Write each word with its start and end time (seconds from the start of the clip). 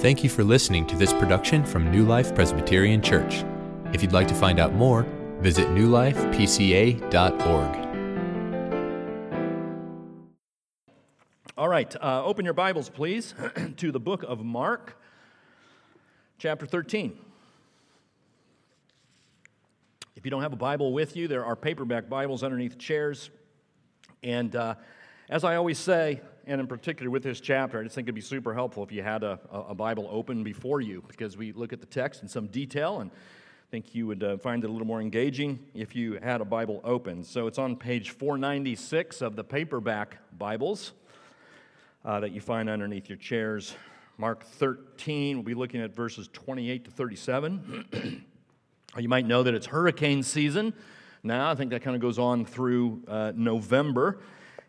Thank 0.00 0.24
you 0.24 0.30
for 0.30 0.42
listening 0.42 0.86
to 0.86 0.96
this 0.96 1.12
production 1.12 1.62
from 1.62 1.90
New 1.90 2.06
Life 2.06 2.34
Presbyterian 2.34 3.02
Church. 3.02 3.44
If 3.92 4.00
you'd 4.00 4.14
like 4.14 4.28
to 4.28 4.34
find 4.34 4.58
out 4.58 4.72
more, 4.72 5.02
visit 5.40 5.68
newlifepca.org. 5.68 7.02
All 11.58 11.68
right, 11.68 11.94
uh, 12.02 12.24
open 12.24 12.46
your 12.46 12.54
Bibles, 12.54 12.88
please, 12.88 13.34
to 13.76 13.92
the 13.92 14.00
book 14.00 14.22
of 14.22 14.42
Mark, 14.42 14.96
chapter 16.38 16.64
13. 16.64 17.18
If 20.16 20.24
you 20.24 20.30
don't 20.30 20.40
have 20.40 20.54
a 20.54 20.56
Bible 20.56 20.94
with 20.94 21.14
you, 21.14 21.28
there 21.28 21.44
are 21.44 21.54
paperback 21.54 22.08
Bibles 22.08 22.42
underneath 22.42 22.78
chairs. 22.78 23.28
And 24.22 24.56
uh, 24.56 24.76
as 25.28 25.44
I 25.44 25.56
always 25.56 25.78
say, 25.78 26.22
and 26.50 26.60
in 26.60 26.66
particular 26.66 27.12
with 27.12 27.22
this 27.22 27.40
chapter, 27.40 27.78
I 27.78 27.84
just 27.84 27.94
think 27.94 28.06
it'd 28.06 28.14
be 28.16 28.20
super 28.20 28.52
helpful 28.52 28.82
if 28.82 28.90
you 28.90 29.04
had 29.04 29.22
a, 29.22 29.38
a 29.52 29.72
Bible 29.72 30.08
open 30.10 30.42
before 30.42 30.80
you 30.80 31.00
because 31.06 31.36
we 31.36 31.52
look 31.52 31.72
at 31.72 31.78
the 31.78 31.86
text 31.86 32.22
in 32.22 32.28
some 32.28 32.48
detail 32.48 32.98
and 32.98 33.12
I 33.12 33.70
think 33.70 33.94
you 33.94 34.08
would 34.08 34.24
uh, 34.24 34.36
find 34.36 34.64
it 34.64 34.68
a 34.68 34.72
little 34.72 34.86
more 34.86 35.00
engaging 35.00 35.60
if 35.76 35.94
you 35.94 36.18
had 36.20 36.40
a 36.40 36.44
Bible 36.44 36.80
open. 36.82 37.22
So 37.22 37.46
it's 37.46 37.58
on 37.58 37.76
page 37.76 38.10
496 38.10 39.22
of 39.22 39.36
the 39.36 39.44
paperback 39.44 40.18
Bibles 40.36 40.90
uh, 42.04 42.18
that 42.18 42.32
you 42.32 42.40
find 42.40 42.68
underneath 42.68 43.08
your 43.08 43.18
chairs. 43.18 43.76
Mark 44.18 44.42
13, 44.42 45.36
we'll 45.36 45.44
be 45.44 45.54
looking 45.54 45.80
at 45.80 45.94
verses 45.94 46.28
28 46.32 46.86
to 46.86 46.90
37. 46.90 48.24
you 48.98 49.08
might 49.08 49.24
know 49.24 49.44
that 49.44 49.54
it's 49.54 49.66
hurricane 49.66 50.24
season 50.24 50.74
now. 51.22 51.48
I 51.48 51.54
think 51.54 51.70
that 51.70 51.82
kind 51.82 51.94
of 51.94 52.02
goes 52.02 52.18
on 52.18 52.44
through 52.44 53.04
uh, 53.06 53.30
November. 53.36 54.18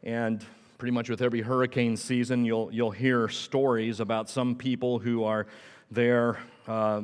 And 0.03 0.45
pretty 0.81 0.91
much 0.91 1.11
with 1.11 1.21
every 1.21 1.41
hurricane 1.41 1.95
season, 1.95 2.43
you'll, 2.43 2.67
you'll 2.73 2.89
hear 2.89 3.29
stories 3.29 3.99
about 3.99 4.27
some 4.27 4.55
people 4.55 4.97
who 4.97 5.23
are 5.23 5.45
there 5.91 6.39
uh, 6.67 7.03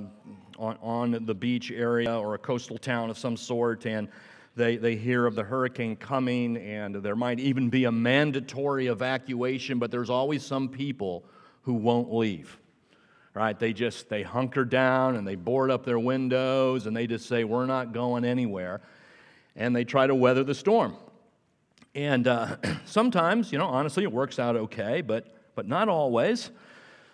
on, 0.57 0.75
on 0.81 1.25
the 1.27 1.35
beach 1.35 1.69
area 1.69 2.11
or 2.17 2.33
a 2.33 2.39
coastal 2.39 2.79
town 2.79 3.11
of 3.11 3.19
some 3.19 3.37
sort, 3.37 3.85
and 3.85 4.07
they, 4.55 4.77
they 4.77 4.95
hear 4.95 5.27
of 5.27 5.35
the 5.35 5.43
hurricane 5.43 5.95
coming, 5.95 6.57
and 6.57 6.95
there 6.95 7.15
might 7.15 7.39
even 7.39 7.69
be 7.69 7.83
a 7.83 7.91
mandatory 7.91 8.87
evacuation, 8.87 9.77
but 9.77 9.91
there's 9.91 10.09
always 10.09 10.43
some 10.43 10.69
people 10.69 11.23
who 11.61 11.75
won't 11.75 12.11
leave. 12.11 12.57
Right? 13.35 13.59
They 13.59 13.73
just 13.73 14.09
they 14.09 14.23
hunker 14.23 14.65
down 14.65 15.17
and 15.17 15.27
they 15.27 15.35
board 15.35 15.69
up 15.69 15.85
their 15.85 15.99
windows 15.99 16.87
and 16.87 16.97
they 16.97 17.05
just 17.05 17.27
say, 17.27 17.43
We're 17.43 17.67
not 17.67 17.93
going 17.93 18.25
anywhere. 18.25 18.81
And 19.55 19.75
they 19.75 19.83
try 19.83 20.07
to 20.07 20.15
weather 20.15 20.43
the 20.43 20.55
storm. 20.55 20.97
And 21.97 22.27
uh, 22.27 22.57
sometimes, 22.85 23.51
you 23.51 23.57
know, 23.57 23.65
honestly, 23.65 24.03
it 24.03 24.11
works 24.11 24.37
out 24.37 24.55
okay, 24.55 25.01
but, 25.01 25.35
but 25.55 25.67
not 25.67 25.89
always. 25.89 26.51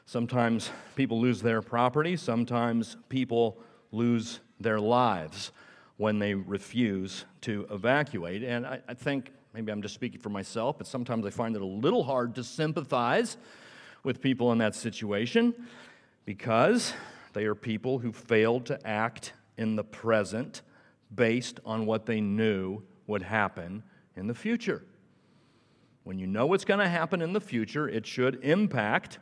Sometimes 0.05 0.69
people 0.97 1.21
lose 1.21 1.41
their 1.41 1.61
property, 1.61 2.17
sometimes 2.17 2.97
people 3.07 3.57
lose 3.93 4.41
their 4.59 4.81
lives 4.81 5.53
when 5.95 6.19
they 6.19 6.33
refuse 6.33 7.23
to 7.41 7.65
evacuate. 7.71 8.43
And 8.43 8.67
I, 8.67 8.81
I, 8.85 8.93
think, 8.93 9.31
maybe 9.53 9.71
I'm 9.71 9.81
just 9.81 9.93
speaking 9.93 10.19
for 10.19 10.29
myself, 10.29 10.77
but 10.77 10.85
sometimes 10.85 11.25
I 11.25 11.29
find 11.29 11.55
it 11.55 11.61
a 11.61 11.65
little 11.65 12.03
hard 12.03 12.35
to 12.35 12.43
sympathize 12.43 13.37
with 14.03 14.19
people 14.19 14.51
in 14.51 14.57
that 14.57 14.75
situation 14.75 15.53
because 16.25 16.91
they 17.31 17.45
are 17.45 17.55
people 17.55 17.99
who 17.99 18.11
failed 18.11 18.65
to 18.65 18.85
act 18.85 19.31
in 19.57 19.77
the 19.77 19.83
present 19.85 20.61
based 21.15 21.61
on 21.65 21.85
what 21.85 22.05
they 22.05 22.19
knew 22.19 22.83
would 23.07 23.21
happen 23.21 23.81
in 24.15 24.27
the 24.27 24.33
future. 24.33 24.83
When 26.03 26.19
you 26.19 26.27
know 26.27 26.45
what's 26.45 26.65
going 26.65 26.79
to 26.79 26.89
happen 26.89 27.21
in 27.21 27.33
the 27.33 27.41
future, 27.41 27.87
it 27.87 28.05
should 28.05 28.43
impact 28.43 29.19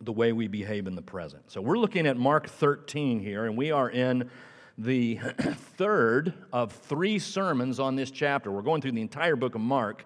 the 0.00 0.12
way 0.12 0.32
we 0.32 0.46
behave 0.46 0.86
in 0.86 0.94
the 0.94 1.02
present. 1.02 1.50
So 1.50 1.60
we're 1.60 1.78
looking 1.78 2.06
at 2.06 2.16
Mark 2.16 2.48
13 2.48 3.20
here, 3.20 3.46
and 3.46 3.56
we 3.56 3.70
are 3.70 3.88
in 3.88 4.30
the 4.76 5.16
third 5.76 6.34
of 6.52 6.72
three 6.72 7.18
sermons 7.18 7.80
on 7.80 7.96
this 7.96 8.10
chapter. 8.10 8.50
We're 8.50 8.62
going 8.62 8.82
through 8.82 8.92
the 8.92 9.00
entire 9.00 9.36
book 9.36 9.54
of 9.54 9.62
Mark, 9.62 10.04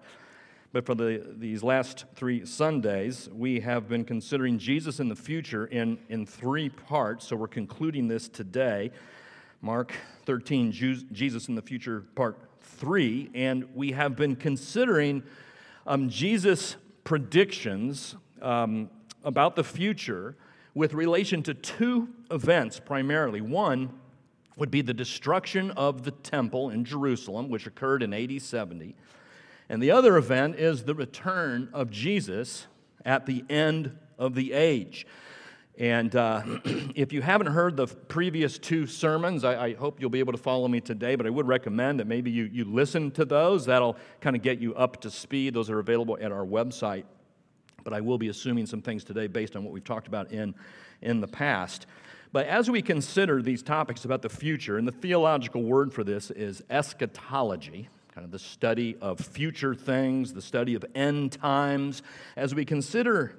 but 0.71 0.85
for 0.85 0.95
the, 0.95 1.33
these 1.37 1.61
last 1.61 2.05
three 2.15 2.45
Sundays, 2.45 3.27
we 3.33 3.59
have 3.59 3.89
been 3.89 4.05
considering 4.05 4.57
Jesus 4.57 5.01
in 5.01 5.09
the 5.09 5.15
future 5.15 5.65
in, 5.65 5.97
in 6.07 6.25
three 6.25 6.69
parts. 6.69 7.27
So 7.27 7.35
we're 7.35 7.47
concluding 7.47 8.07
this 8.07 8.29
today. 8.29 8.91
Mark 9.61 9.93
13, 10.25 10.71
Jesus 10.71 11.49
in 11.49 11.55
the 11.55 11.61
future, 11.61 12.05
part 12.15 12.39
3, 12.61 13.31
and 13.33 13.75
we 13.75 13.91
have 13.91 14.15
been 14.15 14.35
considering 14.35 15.23
um, 15.85 16.09
Jesus' 16.09 16.75
predictions 17.03 18.15
um, 18.41 18.89
about 19.23 19.55
the 19.55 19.63
future 19.63 20.35
with 20.73 20.93
relation 20.93 21.43
to 21.43 21.53
two 21.53 22.09
events 22.29 22.79
primarily. 22.79 23.41
One 23.41 23.91
would 24.57 24.71
be 24.71 24.81
the 24.81 24.93
destruction 24.93 25.71
of 25.71 26.03
the 26.03 26.11
temple 26.11 26.69
in 26.69 26.85
Jerusalem, 26.85 27.49
which 27.49 27.67
occurred 27.67 28.03
in 28.03 28.13
AD 28.13 28.41
70. 28.41 28.95
And 29.69 29.81
the 29.81 29.91
other 29.91 30.17
event 30.17 30.57
is 30.57 30.83
the 30.83 30.93
return 30.93 31.69
of 31.73 31.89
Jesus 31.89 32.67
at 33.05 33.25
the 33.25 33.43
end 33.49 33.97
of 34.17 34.35
the 34.35 34.53
age. 34.53 35.07
And 35.81 36.15
uh, 36.15 36.43
if 36.93 37.11
you 37.11 37.23
haven't 37.23 37.47
heard 37.47 37.75
the 37.75 37.87
previous 37.87 38.59
two 38.59 38.85
sermons, 38.85 39.43
I, 39.43 39.65
I, 39.65 39.73
hope 39.73 39.99
you'll 39.99 40.11
be 40.11 40.19
able 40.19 40.33
to 40.33 40.37
follow 40.37 40.67
me 40.67 40.79
today, 40.79 41.15
but 41.15 41.25
I 41.25 41.31
would 41.31 41.47
recommend 41.47 41.99
that 41.99 42.05
maybe 42.05 42.29
you, 42.29 42.43
you 42.53 42.65
listen 42.65 43.09
to 43.13 43.25
those. 43.25 43.65
That'll 43.65 43.97
kind 44.21 44.35
of 44.35 44.43
get 44.43 44.59
you 44.59 44.75
up 44.75 45.01
to 45.01 45.09
speed. 45.09 45.55
Those 45.55 45.71
are 45.71 45.79
available 45.79 46.19
at 46.21 46.31
our 46.31 46.45
website. 46.45 47.05
But 47.83 47.93
I 47.93 48.01
will 48.01 48.19
be 48.19 48.27
assuming 48.27 48.67
some 48.67 48.83
things 48.83 49.03
today 49.03 49.25
based 49.25 49.55
on 49.55 49.63
what 49.63 49.73
we've 49.73 49.83
talked 49.83 50.07
about 50.07 50.31
in, 50.31 50.53
in 51.01 51.19
the 51.19 51.27
past. 51.27 51.87
But 52.31 52.45
as 52.45 52.69
we 52.69 52.83
consider 52.83 53.41
these 53.41 53.63
topics 53.63 54.05
about 54.05 54.21
the 54.21 54.29
future, 54.29 54.77
and 54.77 54.87
the 54.87 54.91
theological 54.91 55.63
word 55.63 55.91
for 55.91 56.03
this 56.03 56.29
is 56.29 56.61
eschatology, 56.69 57.89
kind 58.13 58.23
of 58.23 58.29
the 58.29 58.37
study 58.37 58.97
of 59.01 59.19
future 59.19 59.73
things, 59.73 60.31
the 60.31 60.43
study 60.43 60.75
of 60.75 60.85
end 60.93 61.31
times, 61.31 62.03
as 62.35 62.53
we 62.53 62.65
consider 62.65 63.35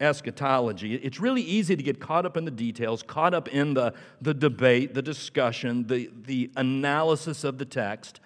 eschatology, 0.00 0.94
it's 0.94 1.20
really 1.20 1.42
easy 1.42 1.76
to 1.76 1.82
get 1.82 2.00
caught 2.00 2.26
up 2.26 2.36
in 2.36 2.44
the 2.44 2.50
details, 2.50 3.02
caught 3.02 3.34
up 3.34 3.48
in 3.48 3.74
the, 3.74 3.94
the 4.20 4.34
debate, 4.34 4.94
the 4.94 5.02
discussion, 5.02 5.86
the, 5.86 6.10
the 6.24 6.50
analysis 6.56 7.44
of 7.44 7.58
the 7.58 7.64
text, 7.64 8.20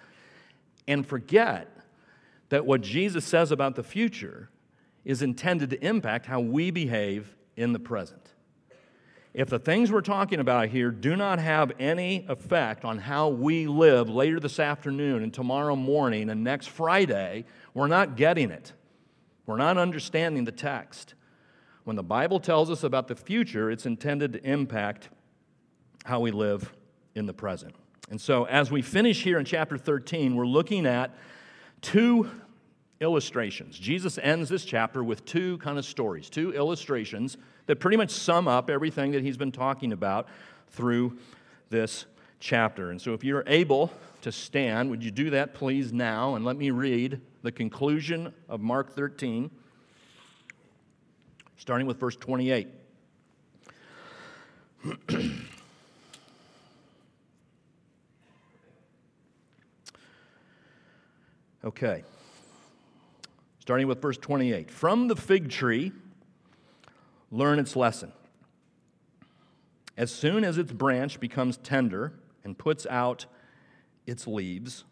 and 0.87 1.05
forget 1.05 1.77
that 2.49 2.65
what 2.65 2.81
Jesus 2.81 3.23
says 3.23 3.51
about 3.51 3.75
the 3.75 3.83
future 3.83 4.49
is 5.05 5.21
intended 5.21 5.69
to 5.69 5.85
impact 5.85 6.25
how 6.25 6.39
we 6.39 6.71
behave 6.71 7.35
in 7.55 7.73
the 7.73 7.79
present. 7.79 8.33
If 9.33 9.47
the 9.47 9.59
things 9.59 9.91
we're 9.91 10.01
talking 10.01 10.41
about 10.41 10.69
here 10.69 10.91
do 10.91 11.15
not 11.15 11.39
have 11.39 11.71
any 11.79 12.25
effect 12.27 12.83
on 12.83 12.97
how 12.97 13.29
we 13.29 13.65
live 13.65 14.09
later 14.09 14.41
this 14.41 14.59
afternoon 14.59 15.23
and 15.23 15.33
tomorrow 15.33 15.77
morning 15.77 16.29
and 16.29 16.43
next 16.43 16.67
Friday, 16.67 17.45
we're 17.73 17.87
not 17.87 18.17
getting 18.17 18.51
it. 18.51 18.73
We're 19.45 19.55
not 19.57 19.77
understanding 19.77 20.43
the 20.43 20.51
text. 20.51 21.13
When 21.83 21.95
the 21.95 22.03
Bible 22.03 22.39
tells 22.39 22.69
us 22.69 22.83
about 22.83 23.07
the 23.07 23.15
future, 23.15 23.71
it's 23.71 23.85
intended 23.85 24.33
to 24.33 24.43
impact 24.43 25.09
how 26.05 26.19
we 26.19 26.31
live 26.31 26.71
in 27.15 27.25
the 27.25 27.33
present. 27.33 27.73
And 28.09 28.19
so, 28.19 28.43
as 28.45 28.69
we 28.69 28.81
finish 28.81 29.23
here 29.23 29.39
in 29.39 29.45
chapter 29.45 29.77
13, 29.77 30.35
we're 30.35 30.45
looking 30.45 30.85
at 30.85 31.15
two 31.81 32.29
illustrations. 32.99 33.79
Jesus 33.79 34.19
ends 34.19 34.49
this 34.49 34.63
chapter 34.63 35.03
with 35.03 35.25
two 35.25 35.57
kind 35.57 35.79
of 35.79 35.85
stories, 35.85 36.29
two 36.29 36.53
illustrations 36.53 37.37
that 37.65 37.77
pretty 37.77 37.97
much 37.97 38.11
sum 38.11 38.47
up 38.47 38.69
everything 38.69 39.11
that 39.11 39.23
he's 39.23 39.37
been 39.37 39.51
talking 39.51 39.91
about 39.91 40.27
through 40.69 41.17
this 41.69 42.05
chapter. 42.39 42.91
And 42.91 43.01
so, 43.01 43.13
if 43.13 43.23
you're 43.23 43.43
able 43.47 43.91
to 44.21 44.31
stand, 44.31 44.91
would 44.91 45.03
you 45.03 45.09
do 45.09 45.31
that, 45.31 45.55
please, 45.55 45.91
now? 45.91 46.35
And 46.35 46.45
let 46.45 46.57
me 46.57 46.69
read 46.69 47.21
the 47.41 47.51
conclusion 47.51 48.33
of 48.47 48.61
Mark 48.61 48.93
13 48.93 49.49
starting 51.61 51.85
with 51.85 51.99
verse 51.99 52.15
28. 52.15 52.67
okay. 61.63 62.03
Starting 63.59 63.85
with 63.85 64.01
verse 64.01 64.17
28. 64.17 64.71
From 64.71 65.07
the 65.07 65.15
fig 65.15 65.51
tree, 65.51 65.91
learn 67.29 67.59
its 67.59 67.75
lesson. 67.75 68.11
As 69.95 70.11
soon 70.11 70.43
as 70.43 70.57
its 70.57 70.71
branch 70.71 71.19
becomes 71.19 71.57
tender 71.57 72.13
and 72.43 72.57
puts 72.57 72.87
out 72.87 73.27
its 74.07 74.25
leaves, 74.25 74.83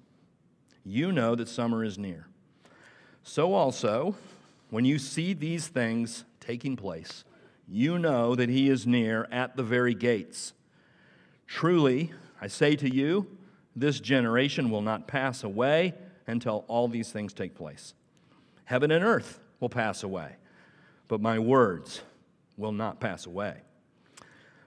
you 0.85 1.11
know 1.11 1.33
that 1.33 1.47
summer 1.47 1.83
is 1.83 1.97
near. 1.97 2.27
So 3.23 3.55
also, 3.55 4.13
when 4.69 4.85
you 4.85 4.99
see 4.99 5.33
these 5.33 5.67
things 5.67 6.25
taking 6.39 6.75
place, 6.75 7.23
you 7.67 7.99
know 7.99 8.35
that 8.35 8.49
he 8.49 8.69
is 8.69 8.87
near 8.87 9.27
at 9.31 9.55
the 9.55 9.63
very 9.63 9.93
gates. 9.93 10.53
Truly, 11.47 12.11
I 12.41 12.47
say 12.47 12.75
to 12.77 12.93
you, 12.93 13.27
this 13.75 13.99
generation 13.99 14.69
will 14.69 14.81
not 14.81 15.07
pass 15.07 15.43
away 15.43 15.93
until 16.27 16.65
all 16.67 16.87
these 16.87 17.11
things 17.11 17.33
take 17.33 17.55
place. 17.55 17.93
Heaven 18.65 18.91
and 18.91 19.03
earth 19.03 19.39
will 19.59 19.69
pass 19.69 20.03
away, 20.03 20.35
but 21.07 21.21
my 21.21 21.39
words 21.39 22.01
will 22.57 22.71
not 22.71 22.99
pass 22.99 23.25
away. 23.25 23.61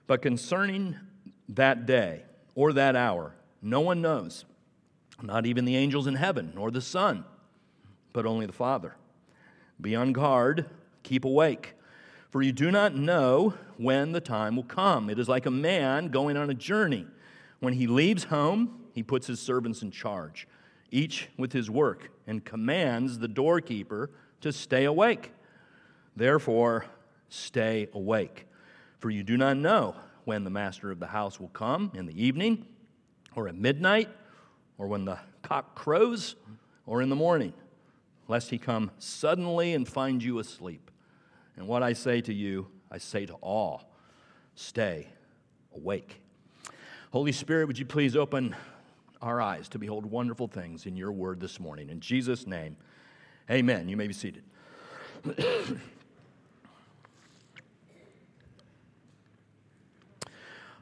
But 0.07 0.21
concerning 0.21 0.95
that 1.49 1.85
day 1.85 2.23
or 2.55 2.73
that 2.73 2.95
hour, 2.95 3.33
no 3.61 3.79
one 3.79 4.01
knows, 4.01 4.45
not 5.21 5.45
even 5.45 5.65
the 5.65 5.77
angels 5.77 6.07
in 6.07 6.15
heaven, 6.15 6.51
nor 6.55 6.71
the 6.71 6.81
Son, 6.81 7.23
but 8.11 8.25
only 8.25 8.45
the 8.45 8.53
Father. 8.53 8.95
Be 9.79 9.95
on 9.95 10.11
guard, 10.11 10.65
keep 11.03 11.25
awake, 11.25 11.75
for 12.29 12.41
you 12.41 12.51
do 12.51 12.71
not 12.71 12.95
know 12.95 13.53
when 13.77 14.11
the 14.11 14.21
time 14.21 14.55
will 14.55 14.63
come. 14.63 15.09
It 15.09 15.19
is 15.19 15.29
like 15.29 15.45
a 15.45 15.51
man 15.51 16.07
going 16.07 16.35
on 16.35 16.49
a 16.49 16.55
journey. 16.55 17.05
When 17.59 17.73
he 17.73 17.87
leaves 17.87 18.25
home, 18.25 18.85
he 18.93 19.03
puts 19.03 19.27
his 19.27 19.39
servants 19.39 19.81
in 19.81 19.91
charge, 19.91 20.47
each 20.91 21.29
with 21.37 21.53
his 21.53 21.69
work, 21.69 22.09
and 22.25 22.43
commands 22.43 23.19
the 23.19 23.27
doorkeeper 23.27 24.09
to 24.41 24.51
stay 24.51 24.85
awake. 24.85 25.31
Therefore, 26.15 26.85
stay 27.29 27.87
awake, 27.93 28.47
for 28.99 29.09
you 29.09 29.23
do 29.23 29.37
not 29.37 29.57
know 29.57 29.95
when 30.25 30.43
the 30.43 30.49
master 30.49 30.91
of 30.91 30.99
the 30.99 31.07
house 31.07 31.39
will 31.39 31.49
come 31.49 31.91
in 31.95 32.05
the 32.05 32.23
evening, 32.23 32.65
or 33.35 33.47
at 33.47 33.55
midnight, 33.55 34.09
or 34.77 34.87
when 34.87 35.05
the 35.05 35.17
cock 35.41 35.75
crows, 35.75 36.35
or 36.85 37.01
in 37.01 37.09
the 37.09 37.15
morning, 37.15 37.53
lest 38.27 38.49
he 38.49 38.57
come 38.57 38.91
suddenly 38.99 39.73
and 39.73 39.87
find 39.87 40.23
you 40.23 40.39
asleep. 40.39 40.91
And 41.57 41.67
what 41.67 41.83
I 41.83 41.93
say 41.93 42.21
to 42.21 42.33
you, 42.33 42.67
I 42.91 42.97
say 42.97 43.25
to 43.25 43.33
all 43.35 43.89
stay 44.55 45.07
awake. 45.75 46.21
Holy 47.11 47.31
Spirit, 47.31 47.67
would 47.67 47.77
you 47.77 47.85
please 47.85 48.15
open 48.15 48.55
our 49.21 49.41
eyes 49.41 49.69
to 49.69 49.79
behold 49.79 50.05
wonderful 50.05 50.47
things 50.47 50.85
in 50.85 50.95
your 50.95 51.11
word 51.11 51.39
this 51.39 51.59
morning? 51.59 51.89
In 51.89 51.99
Jesus' 51.99 52.45
name, 52.47 52.75
amen. 53.49 53.89
You 53.89 53.97
may 53.97 54.07
be 54.07 54.13
seated. 54.13 54.43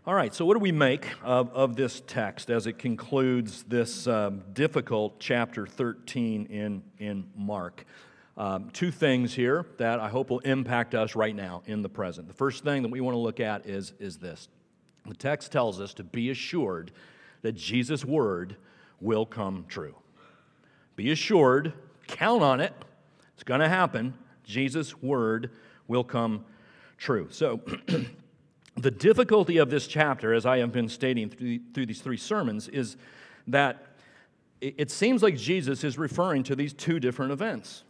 All 0.03 0.15
right, 0.15 0.33
so 0.33 0.45
what 0.45 0.55
do 0.55 0.59
we 0.59 0.71
make 0.71 1.07
of, 1.23 1.53
of 1.53 1.75
this 1.75 2.01
text 2.07 2.49
as 2.49 2.65
it 2.65 2.79
concludes 2.79 3.61
this 3.67 4.07
um, 4.07 4.41
difficult 4.51 5.19
chapter 5.19 5.67
13 5.67 6.47
in, 6.47 6.81
in 6.97 7.29
Mark? 7.35 7.85
Um, 8.37 8.69
two 8.71 8.91
things 8.91 9.33
here 9.33 9.65
that 9.77 9.99
I 9.99 10.09
hope 10.09 10.29
will 10.29 10.39
impact 10.39 10.95
us 10.95 11.15
right 11.15 11.35
now 11.35 11.63
in 11.65 11.81
the 11.81 11.89
present. 11.89 12.27
The 12.27 12.33
first 12.33 12.63
thing 12.63 12.81
that 12.81 12.89
we 12.89 13.01
want 13.01 13.15
to 13.15 13.19
look 13.19 13.39
at 13.39 13.65
is, 13.65 13.93
is 13.99 14.17
this 14.17 14.47
the 15.05 15.15
text 15.15 15.51
tells 15.51 15.81
us 15.81 15.93
to 15.95 16.03
be 16.03 16.29
assured 16.29 16.91
that 17.41 17.53
Jesus' 17.53 18.05
word 18.05 18.55
will 18.99 19.25
come 19.25 19.65
true. 19.67 19.95
Be 20.95 21.11
assured, 21.11 21.73
count 22.07 22.43
on 22.43 22.61
it, 22.61 22.73
it's 23.33 23.43
going 23.43 23.61
to 23.61 23.69
happen. 23.69 24.13
Jesus' 24.43 25.01
word 25.01 25.49
will 25.87 26.03
come 26.03 26.45
true. 26.97 27.27
So, 27.31 27.61
the 28.77 28.91
difficulty 28.91 29.57
of 29.57 29.69
this 29.69 29.87
chapter, 29.87 30.33
as 30.33 30.45
I 30.45 30.59
have 30.59 30.71
been 30.71 30.87
stating 30.87 31.29
through, 31.29 31.59
through 31.73 31.87
these 31.87 32.01
three 32.01 32.17
sermons, 32.17 32.67
is 32.67 32.97
that 33.47 33.95
it, 34.61 34.75
it 34.77 34.91
seems 34.91 35.23
like 35.23 35.35
Jesus 35.35 35.83
is 35.83 35.97
referring 35.97 36.43
to 36.43 36.55
these 36.55 36.73
two 36.73 36.99
different 36.99 37.31
events 37.31 37.83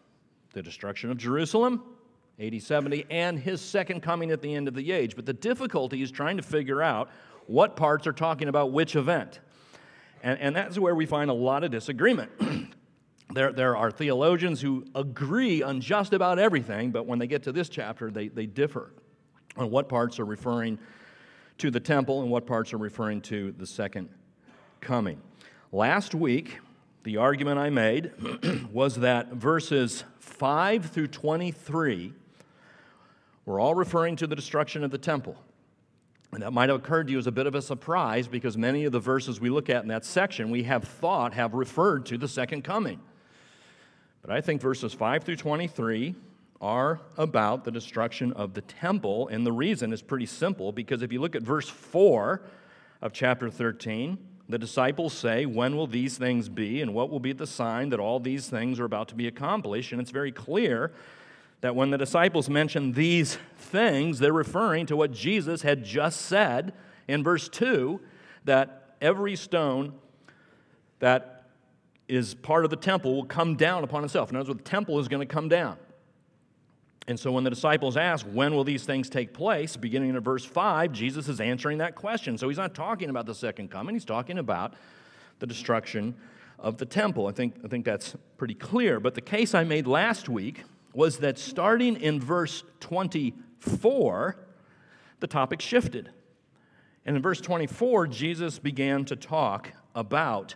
the 0.54 0.62
destruction 0.62 1.12
of 1.12 1.18
Jerusalem, 1.18 1.84
AD 2.40 2.62
70, 2.62 3.06
and 3.10 3.40
his 3.40 3.62
second 3.62 4.02
coming 4.02 4.32
at 4.32 4.42
the 4.42 4.54
end 4.54 4.68
of 4.68 4.74
the 4.74 4.92
age. 4.92 5.16
But 5.16 5.26
the 5.26 5.34
difficulty 5.34 6.02
is 6.02 6.12
trying 6.12 6.38
to 6.38 6.44
figure 6.44 6.82
out 6.82 7.10
what 7.48 7.76
parts 7.76 8.08
are 8.08 8.14
talking 8.14 8.48
about 8.48 8.72
which 8.72 8.96
event. 8.96 9.40
And, 10.24 10.40
and 10.40 10.56
that's 10.56 10.78
where 10.78 10.96
we 10.96 11.06
find 11.06 11.30
a 11.30 11.34
lot 11.34 11.64
of 11.64 11.72
disagreement. 11.72 12.32
there, 13.34 13.52
there 13.52 13.76
are 13.76 13.92
theologians 13.92 14.62
who 14.62 14.86
agree 14.96 15.64
on 15.64 15.82
just 15.82 16.14
about 16.14 16.40
everything, 16.40 16.92
but 16.92 17.06
when 17.06 17.20
they 17.20 17.28
get 17.28 17.44
to 17.44 17.52
this 17.52 17.70
chapter, 17.70 18.12
they, 18.12 18.28
they 18.28 18.46
differ 18.46 18.94
on 19.58 19.70
what 19.70 19.90
parts 19.90 20.20
are 20.20 20.26
referring 20.26 20.80
to 21.58 21.72
the 21.72 21.80
temple 21.80 22.22
and 22.22 22.32
what 22.32 22.46
parts 22.46 22.74
are 22.74 22.78
referring 22.78 23.22
to 23.22 23.52
the 23.58 23.66
second 23.66 24.10
coming. 24.80 25.22
Last 25.72 26.16
week, 26.16 26.60
the 27.04 27.18
argument 27.18 27.60
I 27.60 27.70
made 27.70 28.12
was 28.72 28.98
that 28.98 29.34
verses 29.34 30.04
5 30.20 30.86
through 30.86 31.08
23 31.08 32.14
were 33.46 33.60
all 33.60 33.74
referring 33.74 34.16
to 34.18 34.28
the 34.28 34.36
destruction 34.36 34.84
of 34.84 34.92
the 34.92 34.98
temple. 34.98 35.36
And 36.32 36.44
that 36.44 36.52
might 36.52 36.70
have 36.70 36.80
occurred 36.80 37.08
to 37.08 37.14
you 37.14 37.20
as 37.20 37.28
a 37.28 37.32
bit 37.32 37.48
of 37.48 37.56
a 37.56 37.62
surprise 37.62 38.28
because 38.28 38.58
many 38.58 38.86
of 38.86 38.92
the 38.92 39.00
verses 39.00 39.42
we 39.42 39.50
look 39.50 39.70
at 39.70 39.82
in 39.82 39.90
that 39.90 40.06
section 40.06 40.50
we 40.50 40.64
have 40.64 40.84
thought 40.84 41.34
have 41.34 41.54
referred 41.54 42.06
to 42.08 42.18
the 42.18 42.28
second 42.28 42.64
coming. 42.64 43.02
But 44.22 44.32
I 44.32 44.40
think 44.40 44.62
verses 44.62 44.94
5 44.94 45.24
through 45.24 45.38
23 45.38 46.16
are 46.62 47.02
about 47.18 47.64
the 47.64 47.72
destruction 47.72 48.32
of 48.34 48.54
the 48.54 48.62
temple. 48.62 49.28
And 49.28 49.46
the 49.46 49.52
reason 49.52 49.92
is 49.92 50.02
pretty 50.02 50.28
simple 50.28 50.72
because 50.72 51.02
if 51.02 51.12
you 51.12 51.20
look 51.20 51.36
at 51.36 51.42
verse 51.42 51.68
4 51.68 52.42
of 53.02 53.12
chapter 53.12 53.50
13, 53.50 54.18
the 54.52 54.60
disciples 54.60 55.14
say, 55.14 55.46
When 55.46 55.76
will 55.76 55.88
these 55.88 56.18
things 56.18 56.50
be? 56.50 56.82
And 56.82 56.94
what 56.94 57.10
will 57.10 57.20
be 57.20 57.34
the 57.34 57.48
sign 57.48 57.90
that 57.90 58.00
all 58.00 58.20
these 58.20 58.50
things 58.50 58.80
are 58.80 58.86
about 58.86 59.08
to 59.10 59.16
be 59.16 59.28
accomplished? 59.28 59.92
And 59.92 60.02
it's 60.02 60.12
very 60.12 60.32
clear 60.32 60.92
that 61.62 61.76
when 61.76 61.92
the 61.92 61.98
disciples 61.98 62.50
mention 62.50 62.92
these 62.94 63.38
things, 63.58 64.20
they're 64.20 64.34
referring 64.34 64.88
to 64.88 64.96
what 64.96 65.12
Jesus 65.12 65.62
had 65.62 65.84
just 65.84 66.22
said 66.22 66.74
in 67.08 67.24
verse 67.24 67.48
2 67.50 68.00
that 68.46 68.96
every 69.00 69.36
stone 69.36 69.94
that 71.00 71.46
is 72.08 72.34
part 72.34 72.64
of 72.64 72.70
the 72.70 72.76
temple 72.76 73.16
will 73.16 73.26
come 73.26 73.56
down 73.56 73.84
upon 73.84 74.04
itself. 74.04 74.30
In 74.30 74.36
other 74.36 74.50
words, 74.50 74.64
the 74.64 74.70
temple 74.70 75.00
is 75.00 75.08
going 75.08 75.26
to 75.26 75.32
come 75.32 75.48
down. 75.48 75.78
And 77.08 77.20
so 77.20 77.32
when 77.32 77.44
the 77.44 77.50
disciples 77.50 77.98
ask, 77.98 78.26
when 78.28 78.54
will 78.54 78.64
these 78.64 78.84
things 78.84 79.10
take 79.10 79.34
place, 79.34 79.76
beginning 79.76 80.10
in 80.12 80.20
verse 80.20 80.46
5, 80.46 80.92
Jesus 80.92 81.28
is 81.28 81.42
answering 81.42 81.80
that 81.80 81.96
question. 81.96 82.38
So 82.38 82.48
he's 82.48 82.58
not 82.58 82.76
talking 82.76 83.10
about 83.10 83.26
the 83.26 83.36
second 83.36 83.72
coming, 83.72 83.96
he's 83.96 84.06
talking 84.06 84.38
about 84.38 84.76
the 85.40 85.48
destruction 85.48 86.16
of 86.60 86.78
the 86.78 86.86
temple. 86.86 87.28
I 87.28 87.32
think, 87.32 87.56
I 87.66 87.68
think 87.68 87.86
that's 87.86 88.16
pretty 88.38 88.54
clear. 88.54 89.00
But 89.00 89.16
the 89.16 89.22
case 89.22 89.56
I 89.56 89.64
made 89.64 89.88
last 89.88 90.30
week 90.30 90.64
was 90.94 91.18
that 91.18 91.40
starting 91.40 91.96
in 91.96 92.20
verse 92.20 92.64
24, 92.82 94.36
the 95.20 95.28
topic 95.28 95.60
shifted. 95.60 96.12
And 97.06 97.16
in 97.16 97.22
verse 97.22 97.42
24, 97.42 98.08
Jesus 98.08 98.60
began 98.60 99.06
to 99.06 99.16
talk 99.16 99.72
about 99.96 100.54